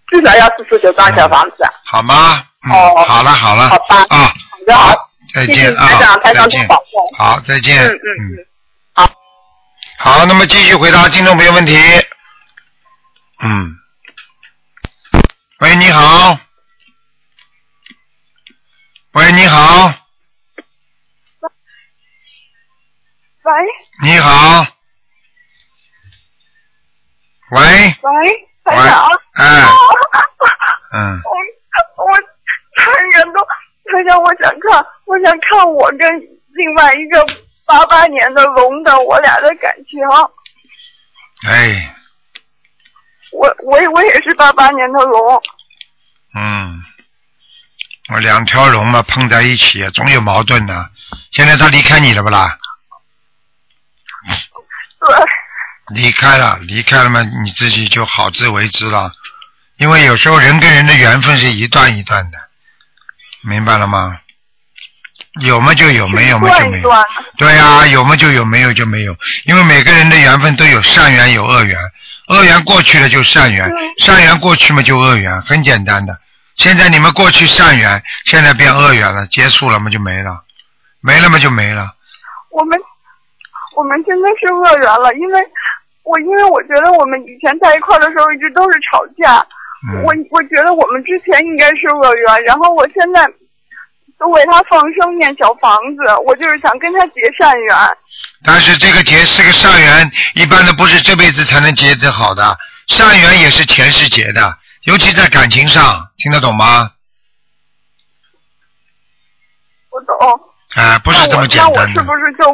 [0.08, 1.58] 至少要四十九张小房子。
[1.86, 2.44] 好吗？
[2.68, 7.18] 嗯，哦好了好了，好吧啊，好的好，再见啊台长，，台再见长多保，重。
[7.18, 8.10] 好，再见，嗯嗯
[8.96, 9.10] 嗯。
[10.00, 11.76] 好，那么继续回答听众朋友问题。
[13.44, 13.76] 嗯，
[15.60, 16.39] 喂，你好。
[19.13, 19.91] 喂，你好，
[23.43, 23.54] 喂。
[24.04, 24.67] 你好。
[27.50, 29.72] 喂，喂，台长，，哎，啊
[30.93, 32.12] 嗯，我我
[32.76, 33.39] 看人都，
[33.91, 36.08] 台长，我想看，我想看我跟
[36.54, 37.26] 另外一个
[37.65, 40.00] 八八年的龙的我俩的感情。
[41.48, 41.96] 哎，
[43.32, 45.44] 我我我也是八八年的龙，
[46.36, 46.82] 嗯，
[48.10, 50.90] 我两条龙嘛碰在一起，总有矛盾的。
[51.32, 52.58] 现在他离开你了不啦？
[55.00, 55.16] 对，
[56.02, 59.12] 离开了，离开了嘛，你自己就好自为之了。
[59.78, 62.38] 因为有时候人跟人的缘分是一段一段的，
[63.42, 64.20] 明白了吗？
[65.42, 66.90] 有嘛就有，没有嘛就没有。
[67.38, 69.16] 对呀、有嘛就有，没有就没有。
[69.46, 71.78] 因为每个人的缘分都有善缘有恶缘，
[72.28, 76.13] 恶缘过去了就善缘，善缘过去嘛就恶缘，很简单的。
[76.58, 80.44] 现在你们过去善缘，现在变恶缘了，结束了嘛就没了，
[81.02, 81.94] 没了嘛就没了。
[82.50, 82.78] 我们
[83.76, 85.40] 我们现在是恶缘了，因为
[86.04, 89.38] 我因为我觉得我们以前在一块儿的时候一直都是吵架，
[89.88, 93.24] 嗯，我我觉得我们之前应该是恶缘，然后我现在
[94.20, 97.78] 都为他放生念小房子，我就是想跟他结善缘。
[98.44, 106.92] 但是这个结是个善缘，一般的不是这辈子才能结得好的，善缘也是前世结的，尤其在感情上，听得懂吗？
[109.90, 110.16] 我懂。
[110.76, 111.82] 啊、不是这么简那我那。
[111.82, 112.52] 我是不是就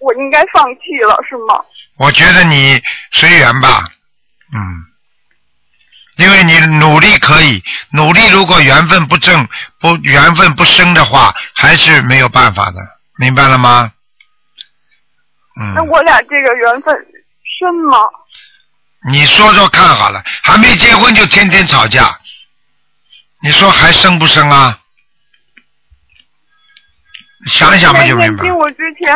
[0.00, 1.62] 我应该放弃了，是吗？
[1.98, 3.84] 我觉得你随缘吧，
[4.54, 4.60] 嗯，
[6.16, 9.46] 因为你努力可以，努力如果缘分不正
[9.78, 12.76] 不缘分不深的话，还是没有办法的，
[13.18, 13.92] 明白了吗？
[15.60, 16.94] 嗯，那我俩这个缘分
[17.58, 17.98] 深吗？
[19.08, 22.18] 你说说看好了，还没结婚就天天吵架，
[23.42, 24.78] 你说还生不生啊？
[27.46, 29.14] 想一想不就明白，我之前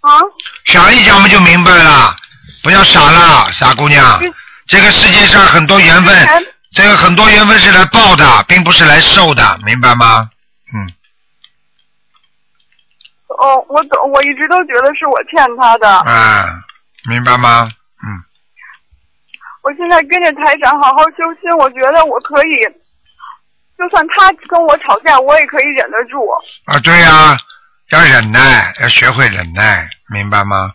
[0.00, 0.20] 啊，
[0.66, 2.14] 想一想不就明白了，
[2.62, 4.20] 不要傻了，傻姑娘。
[4.66, 10.28] 之这个世界上很多缘分这个很多缘分是来报的，并不是来受的，明白吗？
[10.74, 10.90] 嗯，
[13.28, 15.88] 哦，我懂，我一直都觉得是我欠他的。
[15.88, 16.46] 啊，
[17.08, 17.68] 明白吗？
[18.04, 18.08] 嗯，
[19.62, 22.66] 我现在跟着台长好好修心，我觉得我可以，
[23.78, 26.26] 就算他跟我吵架，我也可以忍得住。
[26.66, 27.38] 啊，对呀、
[27.90, 30.72] 要忍耐，要学会忍耐，明白吗？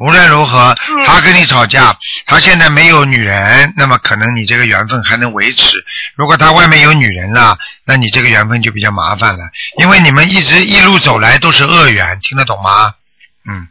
[0.00, 5.84] 无论如何，嗯他跟你吵架，他现在没有女人，那么可能你这个缘分还能维持。
[6.16, 9.44] 如果他外面有女人了，那你这个缘分就比较麻烦了，
[9.78, 12.94] 因为你们一直一路走来都是恶缘，听得懂吗？
[13.46, 13.68] 嗯。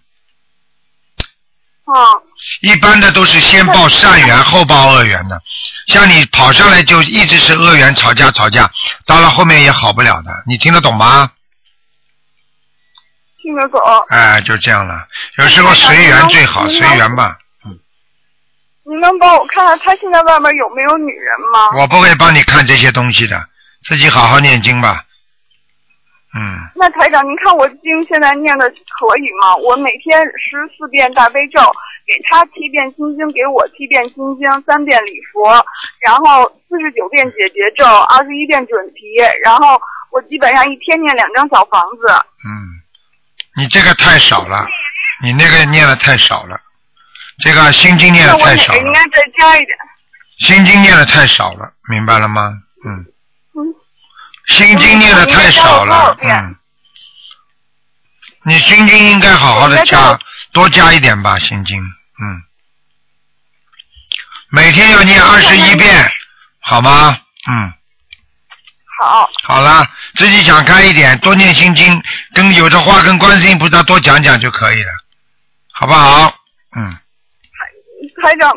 [1.85, 2.21] 哦，
[2.61, 5.41] 一般的都是先报善缘后报恶缘的，
[5.87, 8.69] 像你跑上来就一直是恶缘，吵架吵架，
[9.07, 11.31] 到了后面也好不了的，你听得懂吗？
[13.49, 13.79] 信着走。
[14.09, 15.07] 哎，就这样了。
[15.39, 17.35] 有时候随缘最好，随缘吧。
[17.65, 17.73] 嗯。
[18.83, 21.81] 你能帮我看看他现在外面有没有女人吗？
[21.81, 23.43] 我不会帮你看这些东西的，
[23.83, 25.03] 自己好好念经吧。
[26.37, 29.55] 嗯，那台长，您看我经现在念的可以吗？
[29.55, 31.59] 我每天十四遍大悲咒，
[32.05, 35.49] 给他七遍心经，给我七遍心经，三遍礼佛，
[35.99, 39.81] 然后四十九遍解结咒，二十一遍准提，然后
[40.11, 42.07] 我基本上一天念两张小房子。
[42.45, 42.78] 嗯，
[43.59, 44.65] 你这个太少了，
[45.21, 46.57] 你那个念的太少了，
[47.43, 48.79] 这个心经念的太少了。
[48.79, 49.77] 应该再加一点。
[50.39, 52.53] 心经念的太少了，明白了吗？
[52.85, 53.05] 嗯。
[53.55, 53.75] 嗯。
[54.47, 56.55] 心经念的太少了，嗯。
[58.43, 60.17] 你心经应该好好的加，
[60.53, 62.41] 多加一点吧，心经，嗯。
[64.51, 66.09] 每天要念二十一遍，
[66.61, 67.19] 好吗？
[67.49, 67.73] 嗯。
[68.99, 69.29] 好。
[69.43, 72.01] 好了，自己想开一点，多念心经，
[72.33, 74.91] 跟有的话跟观世音菩萨多讲讲就可以了，
[75.71, 76.33] 好不好？
[76.75, 76.97] 嗯。
[78.23, 78.51] 台长。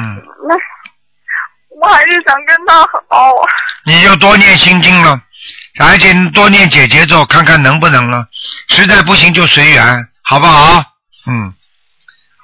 [0.00, 0.22] 嗯。
[0.48, 0.54] 那。
[1.80, 3.32] 我还是想跟他好。
[3.84, 5.20] 你就多念心经了，
[5.80, 8.24] 而且多念姐姐咒，看看能不能了。
[8.68, 10.84] 实在不行就随缘，好不好？
[11.26, 11.52] 嗯，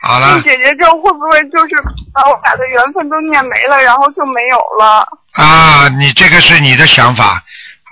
[0.08, 0.40] 好了。
[0.40, 1.74] 姐姐咒会不会就是
[2.14, 5.06] 把我俩的缘分都念没了，然后就没有了？
[5.34, 7.42] 啊，你这个是你的想法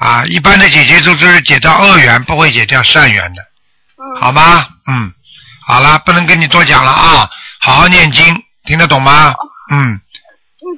[0.00, 0.24] 啊。
[0.24, 3.42] 一般的姐姐咒就是解掉恶缘，不会解掉善缘的，
[3.98, 4.66] 嗯好吗？
[4.86, 5.12] 嗯，
[5.66, 7.28] 好了，不能跟你多讲了啊，
[7.60, 9.34] 好好念经，听得懂吗？
[9.70, 10.00] 嗯。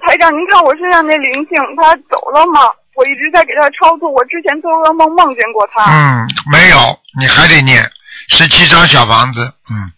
[0.04, 2.62] 台长，您看我身上那灵性，他走了吗？
[2.96, 5.84] 我一直在给他超度，我之前做噩梦梦见过他。
[5.84, 7.88] 嗯，没有，你还得念
[8.28, 9.54] 十七张小房子。
[9.70, 9.92] 嗯。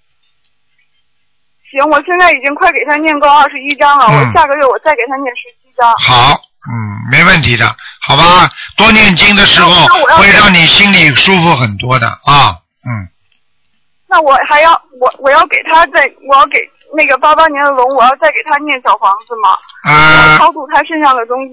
[1.71, 5.93] 行，我现在已经快给他念够二十一章了，我下个月我再给他念十七章。
[5.99, 6.35] 好，
[6.71, 6.75] 嗯，
[7.11, 7.65] 没问题的，
[8.03, 8.51] 好吧？
[8.77, 9.87] 多念经的时候
[10.19, 13.09] 会让你心里舒服很多的啊，嗯。
[14.09, 16.59] 那我还要我我要给他再我要给。
[16.93, 19.55] 那个八八年的龙，我要再给他念小房子吗？
[19.89, 20.37] 啊。
[20.39, 21.53] 超度他身上的东西。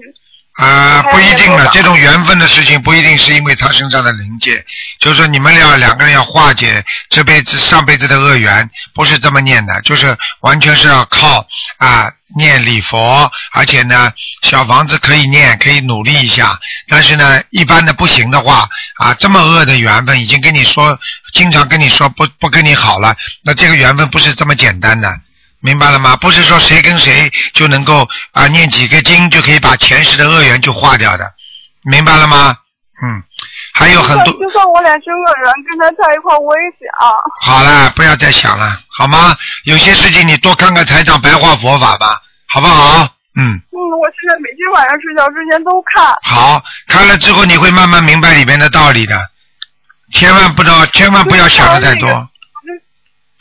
[0.58, 4.64] 啊，不一定的，这种缘分的事情不一定是因为他身上的灵界，
[4.98, 14.10] 就是说你们俩两个人要化解这辈子上辈子的恶缘，不是这么念的，就是完全是要靠啊念礼佛，而且呢
[14.42, 20.98] 小房子可以念，可以努力一下，但是呢一般的不行的话啊这么恶的缘分已经跟你说，
[21.34, 25.08] 经常跟你说不不跟你好了，那这个缘分不是这么简单的。
[25.60, 26.16] 明白了吗？
[26.16, 31.24] 不是说谁跟谁就能够啊念几个经就可以把前世的恶缘就化掉的，
[31.90, 32.56] 明白了吗？
[33.00, 33.22] 嗯，
[33.74, 34.32] 还有很多。
[34.34, 36.88] 就算我俩是恶缘，跟他在一块我也想。
[37.40, 39.36] 好了，不要再想了，好吗？
[39.64, 43.04] 有些事情你多看看台长白话佛法吧，好不好？
[43.36, 43.54] 嗯。
[43.54, 46.12] 嗯，我现在每天晚上睡觉之前都看。
[46.22, 49.16] 好，看了之后你会慢慢明白里面的道理的，
[50.12, 52.28] 千万不要，千万不要想的太多。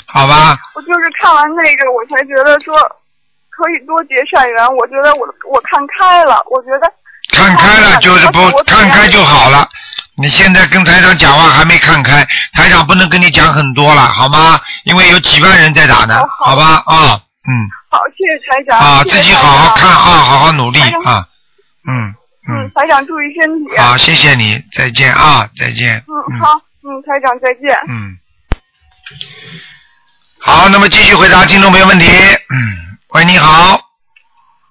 [0.08, 0.58] 好吧。
[0.76, 2.76] 我就是看完那个，我才觉得说
[3.50, 4.76] 可以多结善缘。
[4.76, 6.92] 我觉得我我看开了，我觉得
[7.32, 9.68] 看开了就是不看开就好了。
[10.20, 14.60] 你现在跟台长讲话还没看开，台长不能跟你讲很多了，好吗？
[14.86, 16.82] 因为有几万人在打呢，好吧？
[16.88, 17.52] 啊，嗯。
[17.90, 18.80] 好，谢谢台长。
[18.80, 21.26] 啊，自己好好看啊，好好努力啊。
[21.88, 22.16] 嗯
[22.50, 22.72] 嗯。
[22.74, 23.78] 台长注意身体。
[23.78, 26.04] 好，谢谢你，再见啊，再见。
[26.08, 27.78] 嗯，好，嗯，台长再见。
[27.88, 28.18] 嗯。
[30.40, 32.06] 好，那么继续回答听众朋友问题。
[32.08, 32.58] 嗯，
[33.14, 33.80] 喂，你好。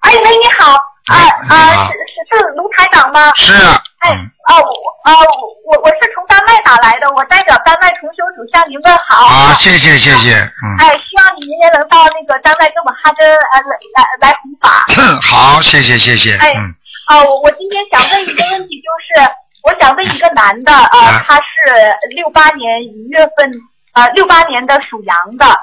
[0.01, 0.73] 哎，喂，你好。
[1.07, 1.15] 啊
[1.47, 3.31] 啊，是是是卢台长吗？
[3.35, 3.53] 是。
[3.99, 4.11] 哎，
[4.49, 5.13] 哦，我，哦，
[5.65, 9.25] 我我是从丹麦打来的，我代表丹麦同修组向您问好。
[9.25, 10.65] 啊，谢谢谢谢，嗯。
[10.79, 14.85] 哎，希望你明天能到那个丹麦跟我们哈根呃来来来弘法。
[15.21, 16.35] 好，谢谢谢谢。
[16.37, 16.53] 哎，
[17.09, 19.29] 哦，我今天想问一个问题，就是
[19.63, 23.51] 我想问一个男的，啊，他是六八年一月份。
[23.97, 25.59] 呃，六八年的属羊的。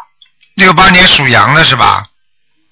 [0.57, 2.05] 六八年属羊的是吧？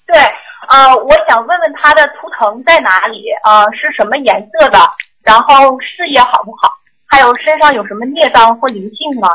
[0.05, 0.19] 对，
[0.67, 3.23] 呃，我想问问他的图腾在哪里？
[3.45, 4.91] 呃，是什么颜色的？
[5.23, 6.69] 然后事业好不好？
[7.07, 9.29] 还有身上有什么孽障或灵性吗？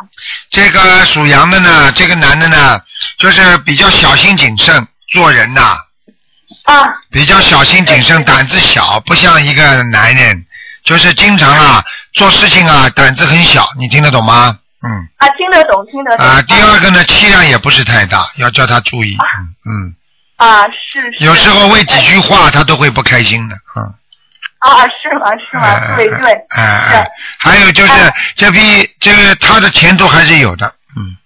[0.50, 2.78] 这个属羊的呢，这个男的呢，
[3.18, 5.78] 就是比较小心谨慎，做人呐。
[6.64, 6.92] 啊。
[7.10, 10.44] 比较小心谨慎，胆子小，不像一个男人，
[10.84, 14.58] 就是经常啊做事情啊胆子很小，你听得懂吗？
[14.84, 16.40] 嗯啊，听得懂，听得懂啊。
[16.42, 19.16] 第二个呢，气量也不是太大，要叫他注意。
[19.16, 19.94] 嗯嗯。
[20.36, 21.24] 啊，是是。
[21.24, 23.56] 有时候为几句话，他都会不开心的。
[23.76, 23.82] 嗯。
[24.60, 25.36] 啊，是吗？
[25.36, 25.96] 是吗？
[25.96, 26.32] 对对。
[26.56, 27.10] 哎哎。
[27.38, 27.92] 还有就是
[28.36, 30.66] 这批，这个他的前途还是有的。
[30.96, 31.16] 嗯。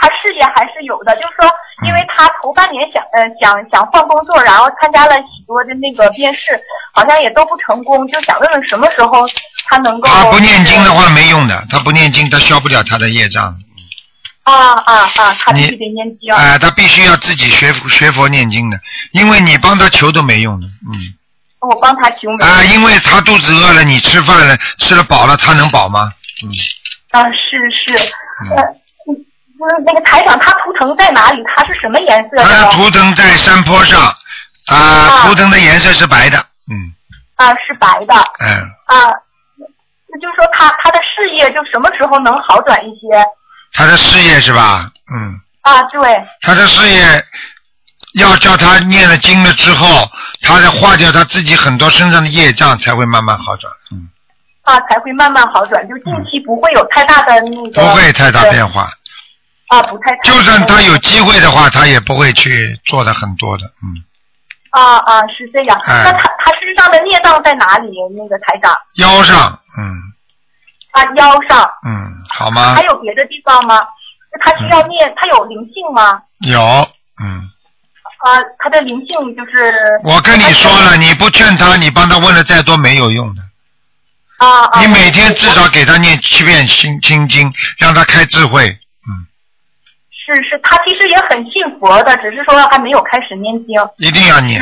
[0.00, 1.50] 他事业还是有的，就是说，
[1.86, 6.58] 因为他头半年想呃想想换工作，然后参加了许多的那个面试，
[6.94, 9.28] 好像也都不成功，就想问问什么时候
[9.68, 13.54] 他能够他不念经的话没用的，他不念经，他消不了他的业障。
[14.44, 16.32] 啊啊啊，他必须得念经。
[16.34, 18.78] 哎、他必须要自己学佛学佛念经的，
[19.12, 21.14] 因为你帮他求都没用的，嗯。
[21.60, 26.10] 我帮他求没啊，因为他肚子饿了，你吃饭了，吃了饱了，他能饱吗？
[26.42, 26.48] 嗯，
[27.10, 28.12] 啊，是是，
[28.50, 28.79] 嗯
[29.84, 31.42] 那个台长，他图腾在哪里？
[31.44, 32.48] 他是什么颜色的他？
[32.48, 34.00] 的图腾在山坡上，
[34.66, 36.38] 啊，图腾的颜色是白的，
[36.70, 36.92] 嗯
[37.36, 38.48] 啊，是白的嗯，
[38.86, 39.12] 啊，
[40.08, 43.24] 那就是说他他的事业就什么时候能好转一些？
[43.72, 44.90] 他的事业是吧？
[45.12, 46.00] 嗯，啊，对，
[46.40, 47.04] 他的事业
[48.14, 50.08] 要叫他念了经了之后，
[50.42, 54.08] 他再化掉他自己很多身上的业障，才会慢慢好转，嗯，
[54.62, 58.88] 啊，才会慢慢好转，就近期不会有太大的那个，不会太大变化。
[59.70, 60.16] 啊，不太。
[60.24, 64.02] 就算他有机会的话，他也不会去做的很多的，嗯，
[64.70, 65.80] 啊啊，是这样。
[65.84, 67.92] 哎那他他身上的孽障在哪里？
[68.16, 69.84] 那个台长腰上，嗯
[70.90, 72.82] 啊，腰上，嗯，好吗还？
[72.82, 73.80] 有别的地方吗？
[74.32, 76.20] 那他需要念，他有灵性吗？
[76.40, 76.60] 有，
[77.22, 77.50] 嗯。
[78.22, 79.72] 啊，他的灵性就是。
[80.04, 83.42] 我跟你说了，你不劝他，你帮他问了再多没有用的。
[84.38, 84.80] 啊啊。
[84.80, 88.76] 你每天至少给他念七遍心心经，让他开智慧。
[90.34, 93.76] 是是，他其实也很信佛的，只是说还没有开始念经。
[93.98, 94.60] 一定要念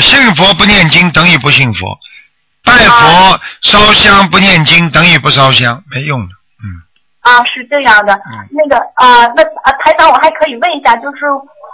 [0.00, 1.98] 信佛不念经等于不信佛，
[2.62, 6.34] 拜佛烧香不念经等于不烧香，没用的。
[6.62, 6.82] 嗯
[7.20, 8.14] 啊，是这样的。
[8.14, 11.24] 嗯那个啊，那啊，台长，我还可以问一下，就是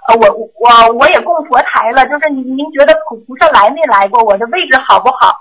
[0.09, 4.22] 呃，我我我也供佛台了，就是您您觉得菩菩萨来没来过？
[4.22, 5.36] 我的位置好不好？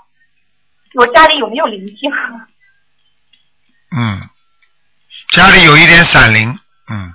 [0.94, 2.10] 我家里有没有灵性？
[3.96, 4.20] 嗯，
[5.30, 6.58] 家里有一点闪灵，
[6.90, 7.12] 嗯，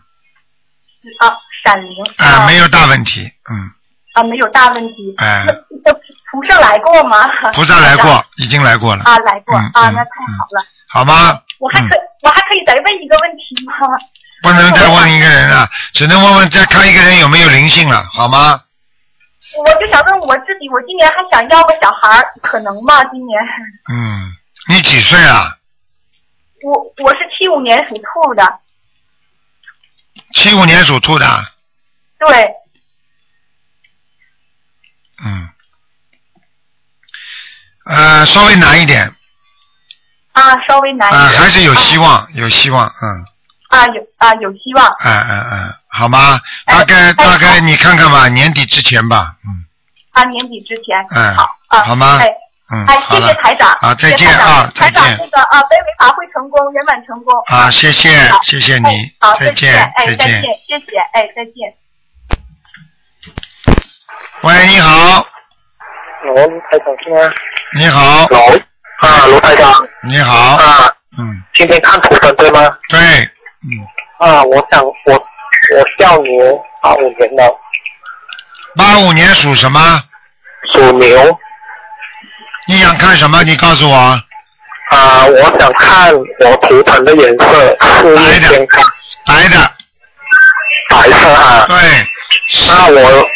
[1.20, 3.70] 啊，闪灵啊，没有大问题，嗯，
[4.14, 5.14] 啊，没有大问题。
[5.18, 5.54] 哎那
[5.86, 5.94] 那
[6.32, 7.28] 菩萨来过吗？
[7.54, 10.66] 菩萨来过，已经来过了，啊，来过、嗯啊，嗯那太好了。
[10.88, 11.42] 好吗？
[11.60, 13.74] 我还可、我还可以再问一个问题吗？
[14.42, 18.62] 不能再问一个人了，只能问问再看一个人有没有灵性了，好吗？
[19.58, 23.04] 我就想问我自己，我今年还想要个小孩儿，可能吗？
[23.06, 23.40] 今年
[23.90, 24.32] 嗯，
[24.70, 25.56] 你几岁啊？
[26.64, 26.74] 我
[27.04, 28.60] 我是七五年属兔的，
[30.36, 31.26] 七五年属兔的，
[32.20, 32.54] 对，
[35.26, 35.50] 嗯，
[37.86, 39.16] 呃，稍微难一点，
[40.34, 41.42] 啊，稍微难一啊，点。
[41.42, 43.26] 还是有希望，有希望，嗯，
[43.70, 44.86] 啊，有啊有希望。
[45.04, 46.40] 嗯嗯嗯，好吗？
[46.66, 49.66] 哎大概大概你看看吧，年底之前吧，嗯
[50.12, 51.06] 啊，年底之前。
[51.10, 51.84] 嗯好啊。
[51.84, 52.30] 好吗哎。
[52.72, 53.70] 嗯，哎，谢谢，台长。
[53.80, 57.34] 好，再见啊，再台长，见那个啊，北美法会成功，圆满成功。
[57.52, 58.88] 啊，谢谢好谢谢你
[59.20, 60.42] 哎好，，再见哎，再见。
[60.42, 61.76] 谢谢，哎，再见。
[64.42, 65.28] 喂，你好，
[66.34, 67.34] 喂，台长是吗？
[67.76, 68.64] 你好，喂，
[68.98, 72.60] 啊，卢台长，你好，啊，嗯，今天看图腾对吗？
[72.90, 73.86] 对，嗯，
[74.18, 77.56] 啊，我想我我叫牛，八五年的，
[78.76, 79.80] 八五年属什么？
[80.74, 81.40] 属牛。
[82.68, 83.44] 你想看什么？
[83.44, 83.96] 你告诉我。
[84.92, 88.84] 啊，我想看我图腾的颜色，事业健康，
[89.26, 89.72] 白的，
[90.90, 91.66] 白色啊。
[91.68, 91.78] 对。
[92.68, 93.28] 那我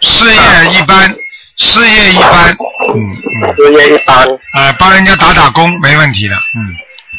[0.00, 1.14] 事业一般，
[1.56, 2.50] 事业一般，
[2.94, 3.54] 嗯嗯。
[3.56, 4.26] 事业一般。
[4.54, 6.76] 啊，帮人家打打工没问题的，嗯。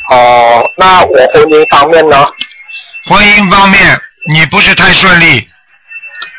[0.09, 2.25] 哦，那我婚姻方面呢？
[3.05, 3.99] 婚姻方面，
[4.31, 5.47] 你不是太顺利，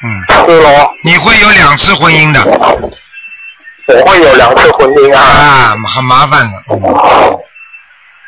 [0.02, 0.46] 嗯。
[0.46, 0.90] 是咯。
[1.02, 2.40] 你会有两次婚姻的。
[3.88, 5.20] 我会有两次婚姻啊。
[5.20, 6.62] 啊，很麻烦的。
[6.70, 7.38] 嗯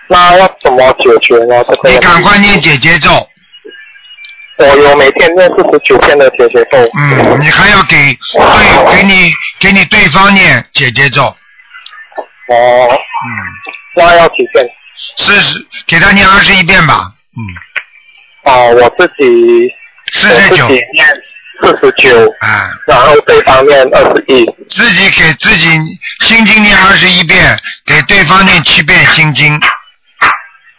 [0.07, 1.65] 那要怎么解决呢？
[1.65, 3.11] 这个你赶快念姐姐咒。
[4.59, 6.79] 我有每天念四十九遍的姐姐咒。
[6.95, 11.23] 嗯，你还要给对给你给你对方念姐姐咒。
[11.23, 11.35] 哦。
[12.93, 13.29] 嗯。
[13.97, 14.69] 那要几遍？
[15.17, 17.11] 四十，给他念二十一遍吧。
[17.37, 17.41] 嗯
[18.53, 19.73] 哦，我自己
[20.13, 21.09] 49我自己念
[21.63, 24.45] 四十九，啊，然后对方念二十一。
[24.69, 25.69] 自己给自己
[26.21, 29.61] 心经念二十一遍，给对方念七遍心经。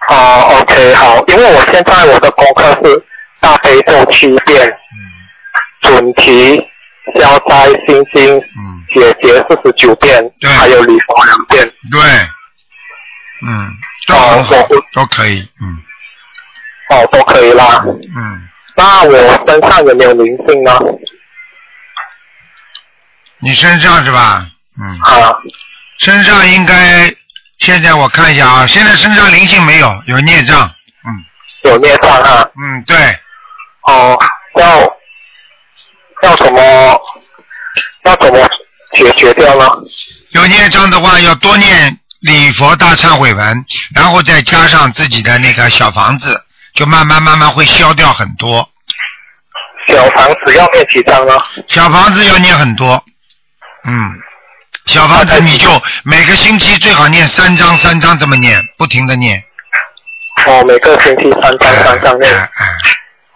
[0.10, 3.04] 哦，OK，好，因为我现在我的功课是
[3.40, 4.72] 大悲咒七遍，
[5.82, 6.58] 准提、
[7.20, 8.40] 消灾心经、
[8.94, 10.22] 解结四十九遍，
[10.58, 11.66] 还有礼佛两遍。
[11.92, 12.02] 对，
[13.48, 13.72] 嗯，
[14.08, 15.80] 都很好，都可以，嗯
[16.90, 17.82] 哦，都可以啦。
[17.84, 20.80] 嗯，那我身上有没有灵性呢？
[23.40, 24.48] 你身上是吧？
[24.82, 25.00] 嗯。
[25.02, 25.36] 啊。
[26.00, 27.14] 身上应该，
[27.60, 30.68] 现在我看一下啊，现在身上灵性没有，有孽障。
[31.06, 31.26] 嗯
[31.64, 32.48] 有孽障啊。
[32.62, 32.98] 嗯，对。
[33.84, 34.20] 哦，
[34.56, 34.80] 要
[36.24, 36.62] 要怎么
[38.04, 38.48] 要怎么
[38.94, 39.70] 解决掉呢？
[40.32, 43.66] 有孽障的话，要多念礼佛大忏悔文，
[43.96, 46.45] 然后再加上自己的那个小房子，
[46.76, 48.70] 就慢慢慢慢会消掉很多。
[49.88, 51.34] 小房子要念几张呢？
[51.68, 53.04] 小房子要念很多，
[53.86, 54.12] 嗯，
[54.88, 55.70] 小房子你就
[56.04, 59.42] 每个星期最好念三张三张这么念，不停的念。
[60.48, 62.50] 哦，每个星期三张三张念。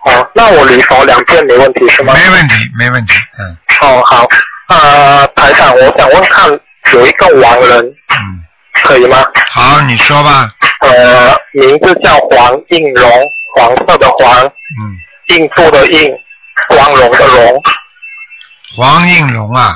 [0.04, 2.14] 好，那我礼佛两遍没问题是吗？
[2.14, 3.58] 没问题，没问题，嗯。
[3.82, 4.28] 哦，好，
[4.70, 6.50] 呃，台长，我想问看
[6.94, 7.80] 有一个亡人，
[8.10, 8.44] 嗯，
[8.84, 9.24] 可以吗？
[9.52, 10.50] 好，你说吧。
[10.80, 16.12] 呃，名字叫黄应龙，黄色的黄，嗯，印度的印，
[16.70, 17.62] 光荣的荣。
[18.76, 19.74] 黄应龙啊，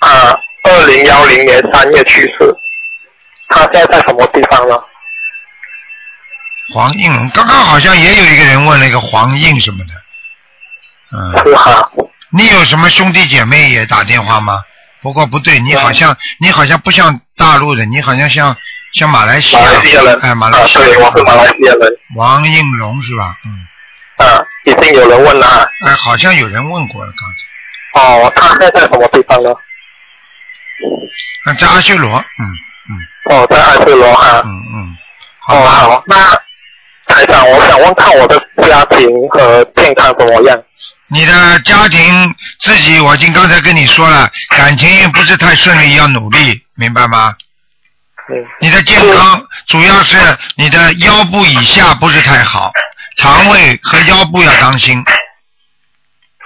[0.00, 0.34] 啊，
[0.64, 2.56] 二零幺零年三月去世。
[3.48, 4.76] 他现在在什么地方呢？
[6.72, 9.92] 黄应龙，刚刚好像也有一个人问了一个黄应什么的，
[11.16, 11.44] 嗯。
[11.44, 11.90] 是哈。
[12.32, 14.62] 你有什么兄弟姐妹也打电话吗？
[15.02, 18.56] 不过不对，你好像你好像不像大陆的，你好像像
[18.94, 19.62] 像马来西亚。
[19.62, 20.18] 马来西亚人。
[20.22, 20.80] 哎，马来西亚。
[20.80, 21.90] 啊，对，我是马来西亚人。
[22.16, 23.34] 王应龙是吧？
[23.46, 23.66] 嗯。
[24.26, 25.66] 啊，已经有人问了啊。
[25.86, 27.36] 哎，好像有人问过了，刚才。
[28.00, 29.50] 哦，他现在在什么地方呢？
[31.44, 32.44] 啊，在阿修罗，嗯
[32.88, 33.36] 嗯。
[33.36, 34.42] 哦，在阿修罗哈。
[34.44, 34.96] 嗯嗯。
[35.48, 36.16] 哦，好，那
[37.06, 38.38] 台长，我想问看我的
[38.68, 40.62] 家庭和健康怎么样？
[41.08, 47.34] 你的家庭自己，我已经刚才跟你说了，感情不是太顺利，要努力，明白吗？
[48.30, 48.46] 嗯。
[48.60, 50.16] 你的健康主要是
[50.56, 52.70] 你的腰部以下不是太好，
[53.16, 55.02] 肠胃和腰部要当心。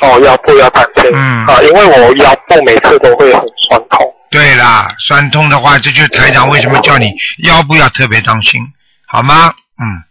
[0.01, 1.11] 哦，腰部要当心。
[1.15, 1.47] 嗯。
[1.47, 4.15] 啊，因为我腰部每次都会很酸痛。
[4.31, 7.13] 对啦，酸痛的话，这就是台长为什么叫你
[7.45, 8.61] 腰部要特别当心，
[9.07, 9.53] 好吗？
[9.79, 10.03] 嗯。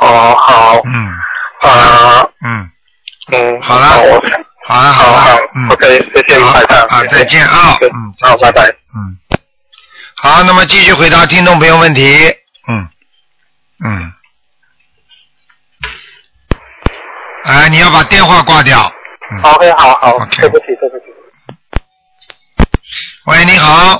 [0.00, 0.80] 哦，好。
[0.84, 1.12] 嗯。
[1.60, 2.26] 啊。
[2.44, 2.70] 嗯。
[3.32, 3.60] 嗯。
[3.62, 3.90] 好啦。
[4.66, 5.38] 好了，好了。
[5.54, 5.68] 嗯。
[5.68, 6.80] OK，谢谢台长。
[6.88, 7.78] 啊，再见啊。
[7.80, 8.14] 嗯。
[8.20, 8.64] 好，拜拜。
[8.66, 9.19] 嗯。
[10.22, 12.02] 好，那么继续回答听众朋友问题。
[12.68, 12.88] 嗯。
[13.82, 14.12] 嗯。
[17.44, 18.80] 哎，你要把电话挂掉。
[19.42, 21.04] OK，好好 OK 对不起，对不起。
[23.28, 23.96] 喂，你好。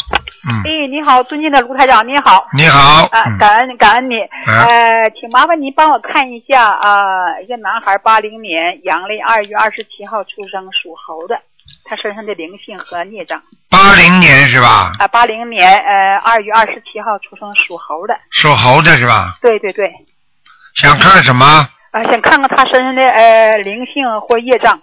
[0.46, 0.60] 嗯。
[0.66, 2.46] 哎，你好，尊敬的卢台长，你好。
[2.52, 3.06] 你好。
[3.06, 4.20] 啊，嗯感恩感恩你。
[4.44, 11.40] 啊呃，请麻烦您帮我看一下啊、一个男孩，八零年阳历二月二十七号出生，属猴的，
[11.84, 13.42] 他身上的灵性和孽障。
[13.68, 14.92] 八零年是吧？
[14.98, 18.14] 啊，八零年呃二月二十七号出生，属猴的。
[18.30, 19.36] 属猴的是吧？
[19.40, 19.90] 对对对。
[20.74, 21.44] 想看什么？
[21.90, 24.80] 啊，想看看他身上的呃灵性或业障。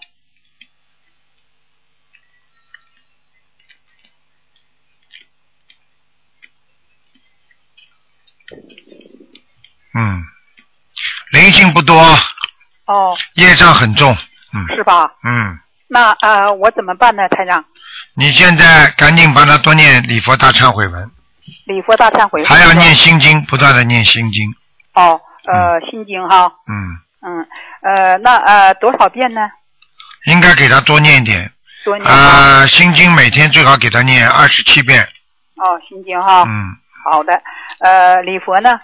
[9.94, 10.22] 嗯，
[11.32, 12.00] 灵性不多，
[12.86, 14.16] 哦，业障很重。
[14.54, 15.12] 嗯是吧？
[15.24, 17.64] 嗯，那呃，我怎么办呢，台长？
[18.16, 21.12] 你现在赶紧帮他多念礼佛大忏悔文，
[21.66, 22.50] 礼佛大忏悔文。
[22.50, 24.54] 还要念心经，不断的念心经。
[24.94, 26.52] 哦，呃，心经哈。
[26.68, 27.48] 嗯，嗯，
[27.82, 29.50] 呃，那呃多少遍呢？
[30.26, 31.52] 应该给他多念一点。
[31.86, 35.08] 多念啊、心经每天最好给他念二十七遍。
[35.56, 36.44] 哦，心经哈。
[36.48, 36.76] 嗯，
[37.06, 37.42] 好的，
[37.80, 38.80] 呃，礼佛呢？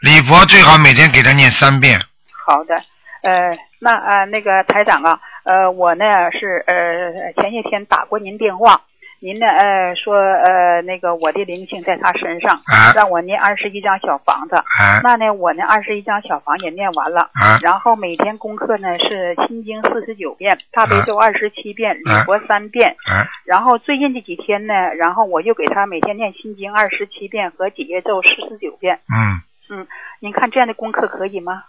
[0.00, 2.00] 礼佛最好每天给他念三遍。
[2.46, 2.74] 好的，
[3.22, 8.80] 呃，那呃那个台长啊，呃，我呢是呃前些天打过您电话，
[9.20, 28.98] 您呢呃说呃那个我的灵性在他身上，啊让我念二十一张小房子，啊那呢我呢二十一张小房也念完了，啊然后每天功课呢是心经四十九遍，大悲咒二十七遍，礼啊佛三遍，啊然后最近这几天呢，然后我就给他每天念心经二十七遍和解结咒四十九遍。
[29.08, 29.86] 嗯，嗯，
[30.18, 31.62] 您看这样的功课可以吗？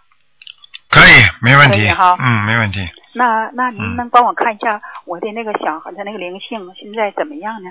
[0.90, 2.16] 可以，没问题哈。
[2.18, 2.80] 嗯，没问题。
[3.12, 7.70] 那那您能帮我看一下我的那个小孩的那个灵性现在怎么样呢？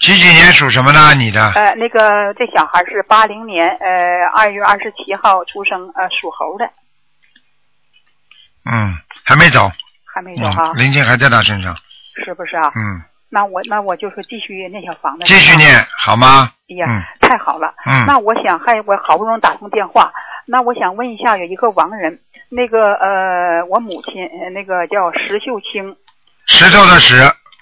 [0.00, 1.12] 几几年属什么呢？
[1.14, 1.50] 你的？
[1.56, 6.70] 呃，那个这小孩是八零年呃二月二十七号出生，呃属猴的，
[8.64, 9.70] 嗯，还没走。
[10.04, 11.74] 还没走哈嗯，，灵性还在他身上。
[12.24, 12.72] 是不是啊？
[12.74, 15.24] 嗯，那我那我就说继续念小房子。
[15.24, 16.52] 继续念好吗？
[16.70, 17.74] 哎呀，嗯太好了。
[17.84, 20.12] 嗯那我想还我好不容易打通电话，
[20.50, 25.94] 那我想问一下，有一个亡人，那个呃，我母亲呃那个叫石秀清，
[26.46, 27.16] 石头的石，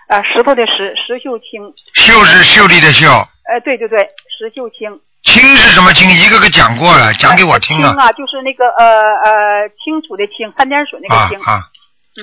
[0.09, 1.75] 呃，石头的石，石秀清。
[1.95, 3.09] 秀是秀丽的秀，
[3.51, 3.99] 呃，对对对，
[4.39, 5.01] 石秀清。
[5.25, 6.09] 清是什么清？
[6.09, 7.89] 一个个讲过了，讲给我听了。
[7.89, 11.37] 清啊，就是那个呃呃清楚的清，三点水那个清。
[11.41, 11.67] 啊啊，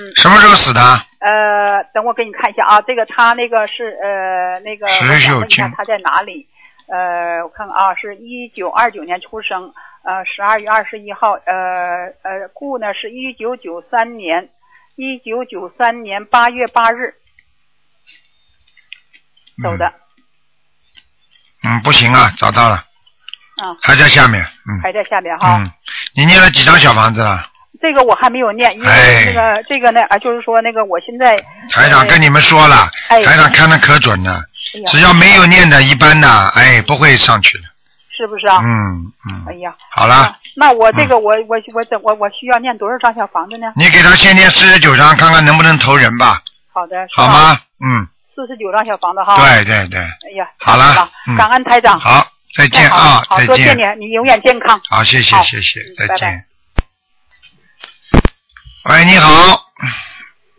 [0.16, 0.80] 什么时候死的？
[1.20, 6.48] 呃，等我给你看一下啊，这个他那个是呃那个，石秀清他在哪里？
[6.88, 9.72] 呃，我看看啊，是一九二九年出生，
[10.04, 14.50] 呃，十二月二十一号，呃呃，故呢是一九九三年，
[14.96, 17.14] 一九九三年八月八日
[19.62, 19.90] 走的，
[21.64, 22.76] 嗯，不行啊，找到了，
[23.56, 25.56] 啊，还在下面，嗯还在下面哈。
[25.56, 25.72] 嗯，
[26.14, 27.50] 你念了几张小房子了？
[27.80, 31.34] 这个我还没有念，因为哎那个、这个呢啊，就是说那个我现在
[31.70, 34.34] 台长跟你们说了，哎台长看的可准了，
[34.74, 37.64] 哎只要没有念的，一般的，哎，不会上去的。
[38.16, 38.60] 是不是啊？
[38.62, 43.72] 嗯嗯，哎呀，好了，那我这个我、我我怎我我需要念多少张小房子呢？
[43.76, 46.40] 你给他先念四十九张，看看能不能投人吧，
[46.72, 47.58] 好的，好吗？
[47.84, 49.36] 嗯，四十九张小房子哈。
[49.36, 51.98] 对对对，哎呀，好了嗯感恩台长。
[51.98, 53.98] 好，再见啊再多谢见。
[53.98, 54.80] 你，你永远健康。
[54.90, 56.46] 好，谢谢谢谢，再拜拜见。
[58.84, 59.60] 喂，你好。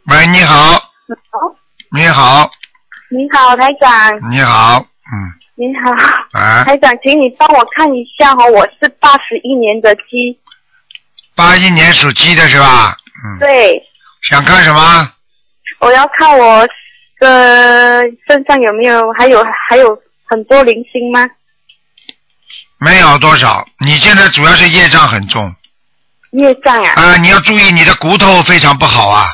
[0.08, 0.80] 喂，你好，
[1.92, 2.50] 你好，
[3.10, 4.30] 你好，台长。
[4.30, 5.16] 你好，嗯，
[5.58, 5.90] 你好，
[6.38, 10.38] 啊，台长，请你帮我看一下哦，我是八十一年的鸡，
[11.34, 12.98] 八一年属鸡的是吧？
[13.24, 13.82] 嗯，对，
[14.22, 15.10] 想看什么？
[15.80, 16.68] 我要看我
[17.20, 21.26] 的身上有没有还有还有很多零星吗？
[22.78, 25.56] 没有多少，你现在主要是业障很重
[26.32, 26.92] 业障啊？
[27.02, 29.26] 啊，你要注意你的骨头非常不好啊。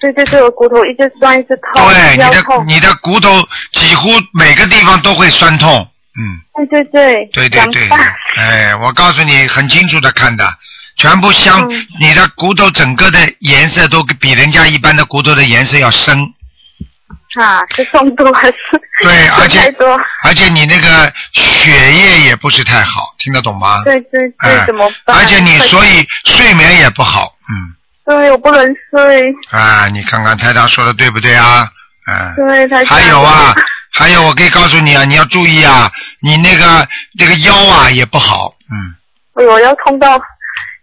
[0.00, 2.64] 对对对，我骨头一直酸一直痛，对，你的。
[2.66, 3.30] 你的骨头
[3.72, 5.86] 几乎每个地方都会酸痛，
[6.18, 7.26] 嗯，对对对。
[7.32, 7.88] 对对对
[8.36, 10.44] 哎，我告诉你，很清楚的看的，
[10.96, 16.16] 全部相，嗯你的骨头整个的颜色都比人家一般的骨头的颜色要深，
[17.40, 18.54] 啊，是中毒还是？
[19.02, 19.60] 对， 而且。
[20.24, 23.82] 而且你那个血液也不是太好，听得懂吗？
[23.84, 25.16] 对对对，哎怎么办？
[25.16, 27.74] 而且你所以睡眠也不好，嗯，
[28.08, 31.68] 对我不能睡，啊，你看看台长说的对不对啊？
[32.08, 32.34] 嗯。
[32.48, 32.96] 对台长。
[32.96, 33.54] 还有啊，
[33.92, 35.90] 还有我可以告诉你啊，你要注意啊，
[36.22, 36.88] 你那个
[37.18, 38.94] 这个腰啊也不好，嗯，
[39.34, 40.18] 哎呦，要痛到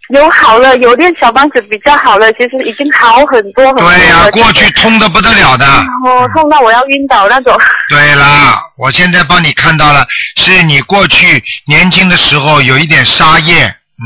[0.09, 3.97] 有好了，有练小帮子比较好了，其实已经好很多很多了。
[3.97, 5.65] 对呀、过去痛的不得了的。
[6.05, 7.57] 哦，痛到我要晕倒那种。
[7.89, 10.05] 对啦，我现在帮你看到了，
[10.35, 14.05] 是你过去年轻的时候有一点沙叶，嗯，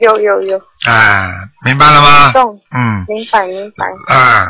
[0.00, 1.32] 有有有，啊，
[1.64, 2.32] 明白了吗？
[2.32, 3.86] 动，嗯，明白明白。
[4.14, 4.46] 啊，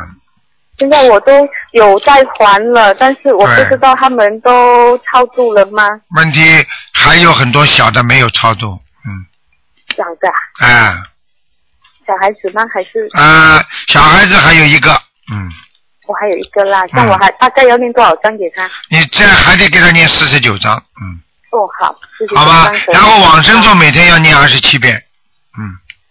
[0.77, 1.31] 现在我都
[1.71, 5.83] 有在还了，但是我不知道他们都超度了吗？
[6.15, 6.41] 问题
[6.93, 8.77] 还有很多小的没有超度，
[9.95, 11.03] 两个啊啊
[12.05, 12.63] 小孩子吗？
[12.73, 14.91] 还是啊，小孩子还有一个，
[15.31, 15.49] 嗯，
[16.07, 16.85] 我还有一个啦？
[16.87, 18.69] 像我还大概要念多少张给他？
[18.89, 21.21] 你这还得给他念四十九章，嗯，
[21.51, 25.01] 哦，好，谢谢好吧，然后往生咒每天要念二十七遍，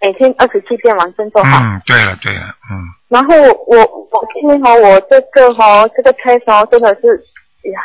[0.01, 1.59] 每天二十七遍往生咒好。
[1.62, 3.34] 嗯，对了对了，嗯，然后
[3.66, 7.16] 我我今天哦，我这个哦，这个 case 哦，真的是，
[7.64, 7.80] 哎呀，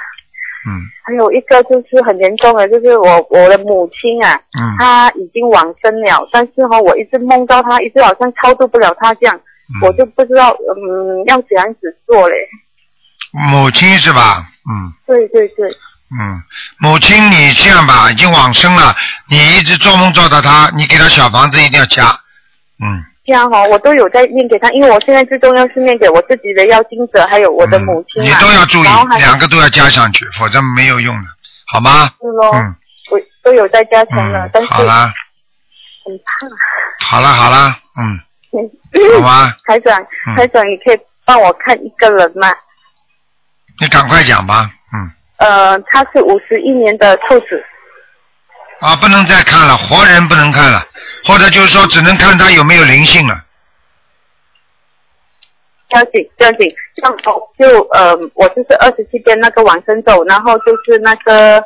[0.68, 0.84] 嗯。
[1.04, 4.76] 还有一个就是很严重的，就是我我的母亲啊，嗯。
[4.78, 9.40] 她已经往生了，但是哈、我一直梦到她，一直好像超度不了她这样，
[9.82, 12.36] 我就不知道嗯要怎样子做嘞。
[13.32, 14.44] 母亲是吧？
[14.70, 14.92] 嗯。
[15.08, 15.70] 对对对，
[16.12, 16.42] 嗯，
[16.80, 18.96] 母亲你这样吧，已经往生了，
[19.28, 22.06] 你一直做梦做到他，你给他小房子一定要加，
[22.82, 28.88] 嗯，这样哈、我都有在念给他，因为我现在最重要是念给我自己的要经者，还有我的母亲嗯你啊，都要注意
[29.20, 31.30] 两个都要加上去，否则没有用的，
[31.68, 32.10] 好吗？
[32.22, 32.76] 是咯，嗯。
[33.12, 35.12] 我都有在加强了，但嗯，是好啦，
[36.06, 37.06] 很怕。
[37.08, 38.20] 好啦好啦，嗯，
[38.54, 42.54] 嗯 好吧，台长嗯，台长，你可以帮我看一个人吗？
[43.80, 44.79] 你赶快讲吧，嗯，
[45.40, 47.64] 呃，他是五十一年的兔子，
[48.80, 50.86] 啊，不能再看了，活人不能看了，
[51.26, 53.44] 或者就是说只能看他有没有灵性了，
[55.90, 56.70] 不要紧，不要紧。
[57.02, 61.60] 像我就呃，我就是二十七遍那个往生咒，然后就是那个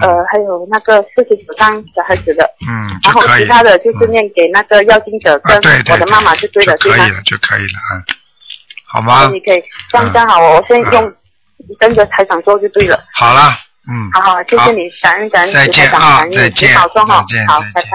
[0.00, 7.12] 呃，还有那个四十九张小孩子的，嗯，就可以然后其，他的就是念给那个要经者啊，跟我的妈妈是对就的，对吗可以？
[7.12, 7.92] 了，就可以了啊，
[8.86, 9.28] 好吗？
[9.30, 11.14] 你可以这样这样好，我先用
[11.78, 13.02] 跟着台长做就对了。
[13.14, 13.56] 好了，
[13.88, 17.90] 嗯，好好，谢谢你，感恩感恩再台长，见啊感恩你再见保重哈再见，好，拜拜。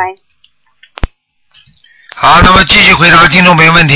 [2.15, 3.95] 好，那么继续回答听众朋友问题。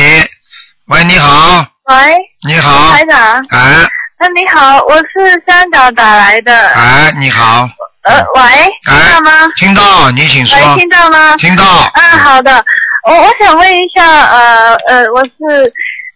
[0.88, 3.76] 喂，你好，喂，你好，台长，哎
[4.20, 6.70] 那你好，我是香港打来的。
[6.70, 7.70] 哎，你好，
[8.04, 8.42] 呃，喂，
[8.84, 9.32] 听到吗？
[9.58, 10.58] 听到，你请说。
[10.58, 11.36] 喂，听到吗？
[11.38, 11.64] 听到。
[11.64, 12.66] 啊，好的。
[13.06, 15.32] 我我想问一下，呃呃，我是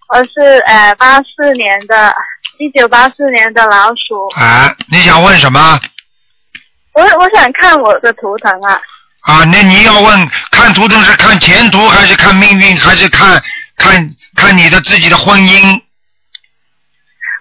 [0.10, 2.14] 我是呃八四年的，
[2.62, 4.28] 一九八四年的老鼠。
[4.40, 5.80] 啊，你想问什么？
[6.94, 8.80] 我我想看我的图腾啊，
[9.22, 13.42] 啊，那你要问看图腾是看前途还是看命运，还是看
[13.78, 15.82] 看看你的自己的婚姻？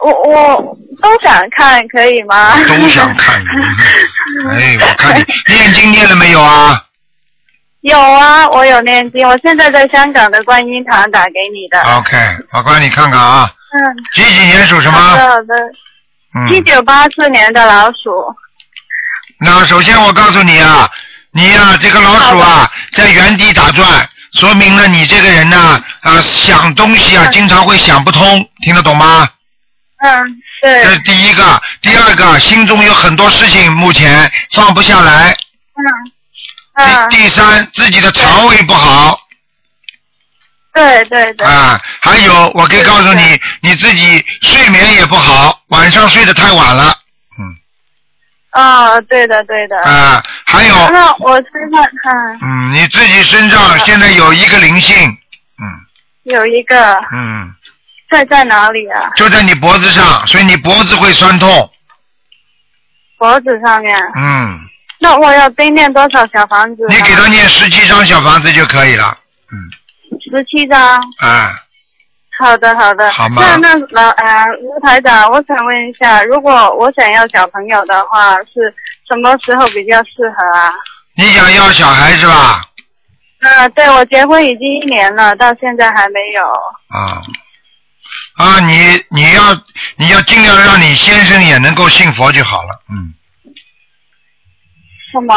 [0.02, 2.56] 我我都想看，可以吗？
[2.66, 3.44] 都想看。
[4.50, 6.82] 哎，我看你念经念了没有啊？
[7.82, 11.80] 有啊，我有念经，我现在在香港的观音堂打给你的。
[11.96, 12.16] OK，
[12.50, 13.96] 法官你看看啊，嗯。
[14.14, 14.98] 几几年属什么？
[14.98, 15.54] 好的好的。
[16.32, 18.34] 嗯一九八四年的老鼠。
[19.40, 20.88] 那首先我告诉你啊，
[21.32, 29.28] 你呀、这个老鼠啊，在原地打转，说明了你这个人呢，啊，想东西啊，经常会想不通，听得懂吗？
[30.02, 30.84] 嗯，对。
[30.84, 35.32] 这是第一个，第二个，心中有很多事情目前放不下来。
[35.74, 36.12] 嗯。
[36.74, 37.08] 嗯。
[37.08, 39.18] 第第三，自己的肠胃不好
[40.72, 41.46] 对对对。
[41.46, 46.96] 啊，还有我可以告诉你，你自己睡眠也不好，晚上睡得太晚了。
[48.52, 49.80] 哦，对的对的。
[49.82, 54.96] 啊，还有，那我身上看嗯，你自己身上现在有一个灵性，
[55.60, 55.64] 嗯。
[56.24, 57.00] 有一个。
[57.12, 57.54] 嗯，
[58.10, 59.10] 在在哪里啊？
[59.14, 61.70] 就在你脖子上，所以你脖子会酸痛，
[63.18, 63.96] 脖子上面。
[64.16, 64.60] 嗯，
[64.98, 66.84] 那我要得念多少小房子？
[66.88, 69.16] 你给他念十七张小房子就可以了，
[70.30, 70.78] 十七张。
[71.18, 71.54] 啊，
[72.38, 73.10] 好的，好的。
[73.12, 78.74] 好吗那那老呃，卢台长，我想问一下，如果我想要小朋友的话，是
[79.08, 80.72] 什么时候比较适合啊？
[81.16, 82.62] 你想要小孩是吧？
[83.40, 86.42] 啊，对我结婚已经一年了，到现在还没有。
[86.44, 87.22] 啊
[88.36, 89.42] 啊，你你要
[89.96, 93.14] 你要尽量让你先生也能够信佛就好了，嗯。
[95.12, 95.34] 什么？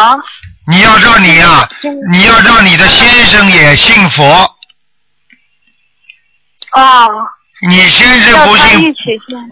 [0.67, 1.69] 你要让你啊、
[2.09, 4.52] 你要让你的先生也信佛。
[6.73, 7.27] 哦。
[7.69, 8.93] 你先是不信。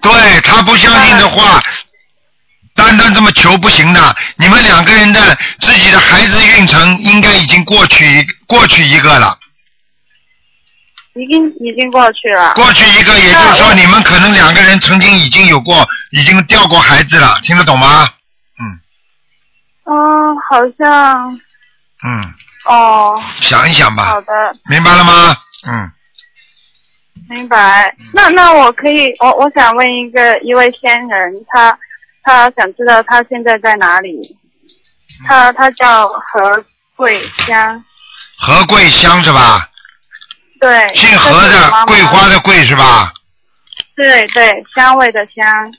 [0.02, 1.62] 对他不相信的话，
[2.76, 4.16] 单单这么求不行的。
[4.36, 9.38] 你们两个人的自己的孩子运程应该已经过去过去一个了，
[11.14, 12.54] 已经已经过去了。
[12.54, 18.10] 过去一个，也就是说你们可能两个人曾经已经有过，已经掉过孩子了，听得懂吗？
[19.86, 21.34] 嗯，好像
[22.04, 22.34] 嗯，
[22.66, 23.22] 哦。
[23.40, 24.34] 想一想吧好，的，
[24.70, 25.36] 明白了吗？
[25.68, 25.92] 嗯，
[27.32, 27.96] 明白。
[28.14, 31.78] 那那我可以，我我想问一个一位仙人，他
[32.24, 34.38] 他想知道他现在在哪里？
[35.26, 36.64] 他他叫何
[36.96, 37.84] 桂香，
[38.38, 39.70] 何桂香是吧？
[40.60, 40.94] 对。
[40.94, 43.14] 姓何的，桂花的桂是吧？
[43.96, 45.74] 对对，香味的香。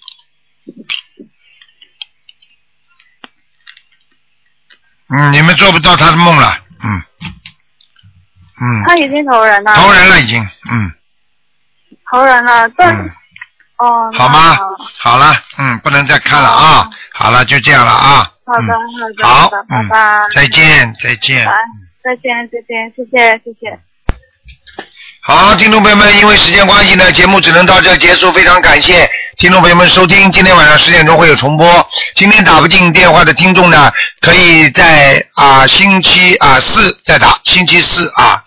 [5.14, 7.02] 嗯，你们做不到他的梦了，嗯，
[8.62, 9.76] 嗯，他已经投人了。
[9.76, 10.40] 投人了已经，
[10.70, 10.90] 嗯，
[12.12, 13.10] 投人了，但、嗯
[13.78, 14.10] 哦。
[14.12, 14.58] 好吗？
[14.98, 18.78] 好了，嗯，不能再看了啊，好了，就这样了啊，好的，嗯
[19.22, 19.98] 好的，好的，拜嗯拜。
[20.34, 21.46] 再见，再见。
[21.46, 21.52] 拜
[22.04, 23.80] 再见，再见，谢谢，谢谢。
[25.24, 28.30] 好，听众朋友们，因为时间关系呢，节目只能到这结束。
[28.32, 29.08] 非常感谢
[29.38, 31.88] 听众朋友们收听，今天晚上十点钟会有重播。
[32.16, 33.90] 今天打不进电话的听众呢，
[34.20, 38.42] 可以在啊、星期啊、四再打，星期四啊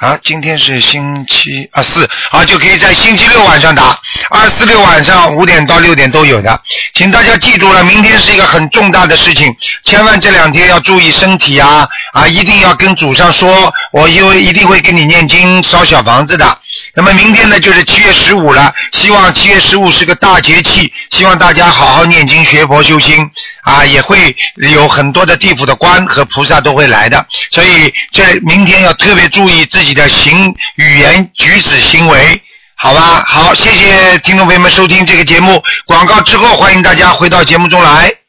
[0.00, 6.58] 啊，今天是星期啊四啊，就可以在星期六晚上打，二四六晚上五点到六点都有的。
[6.94, 16.58] 请大家记住了，明天是一个很重大的事情，千万这两天要注意身体啊啊，一定要跟祖上说，我因为一定会给你念经烧小房子的。
[16.94, 23.30] 那么明天呢，就是七月十五了，希望七月十五是个大节气，希望大家好好念经学佛修心
[23.64, 32.40] 啊，也会有很多的地府的官和菩萨都会来的，所以这明天要特别注意自己你的行语言举止行为。
[32.76, 35.60] 好吧，好，谢谢听众朋友们收听这个节目。
[35.84, 38.19] 广告之后，欢迎大家回到节目中来。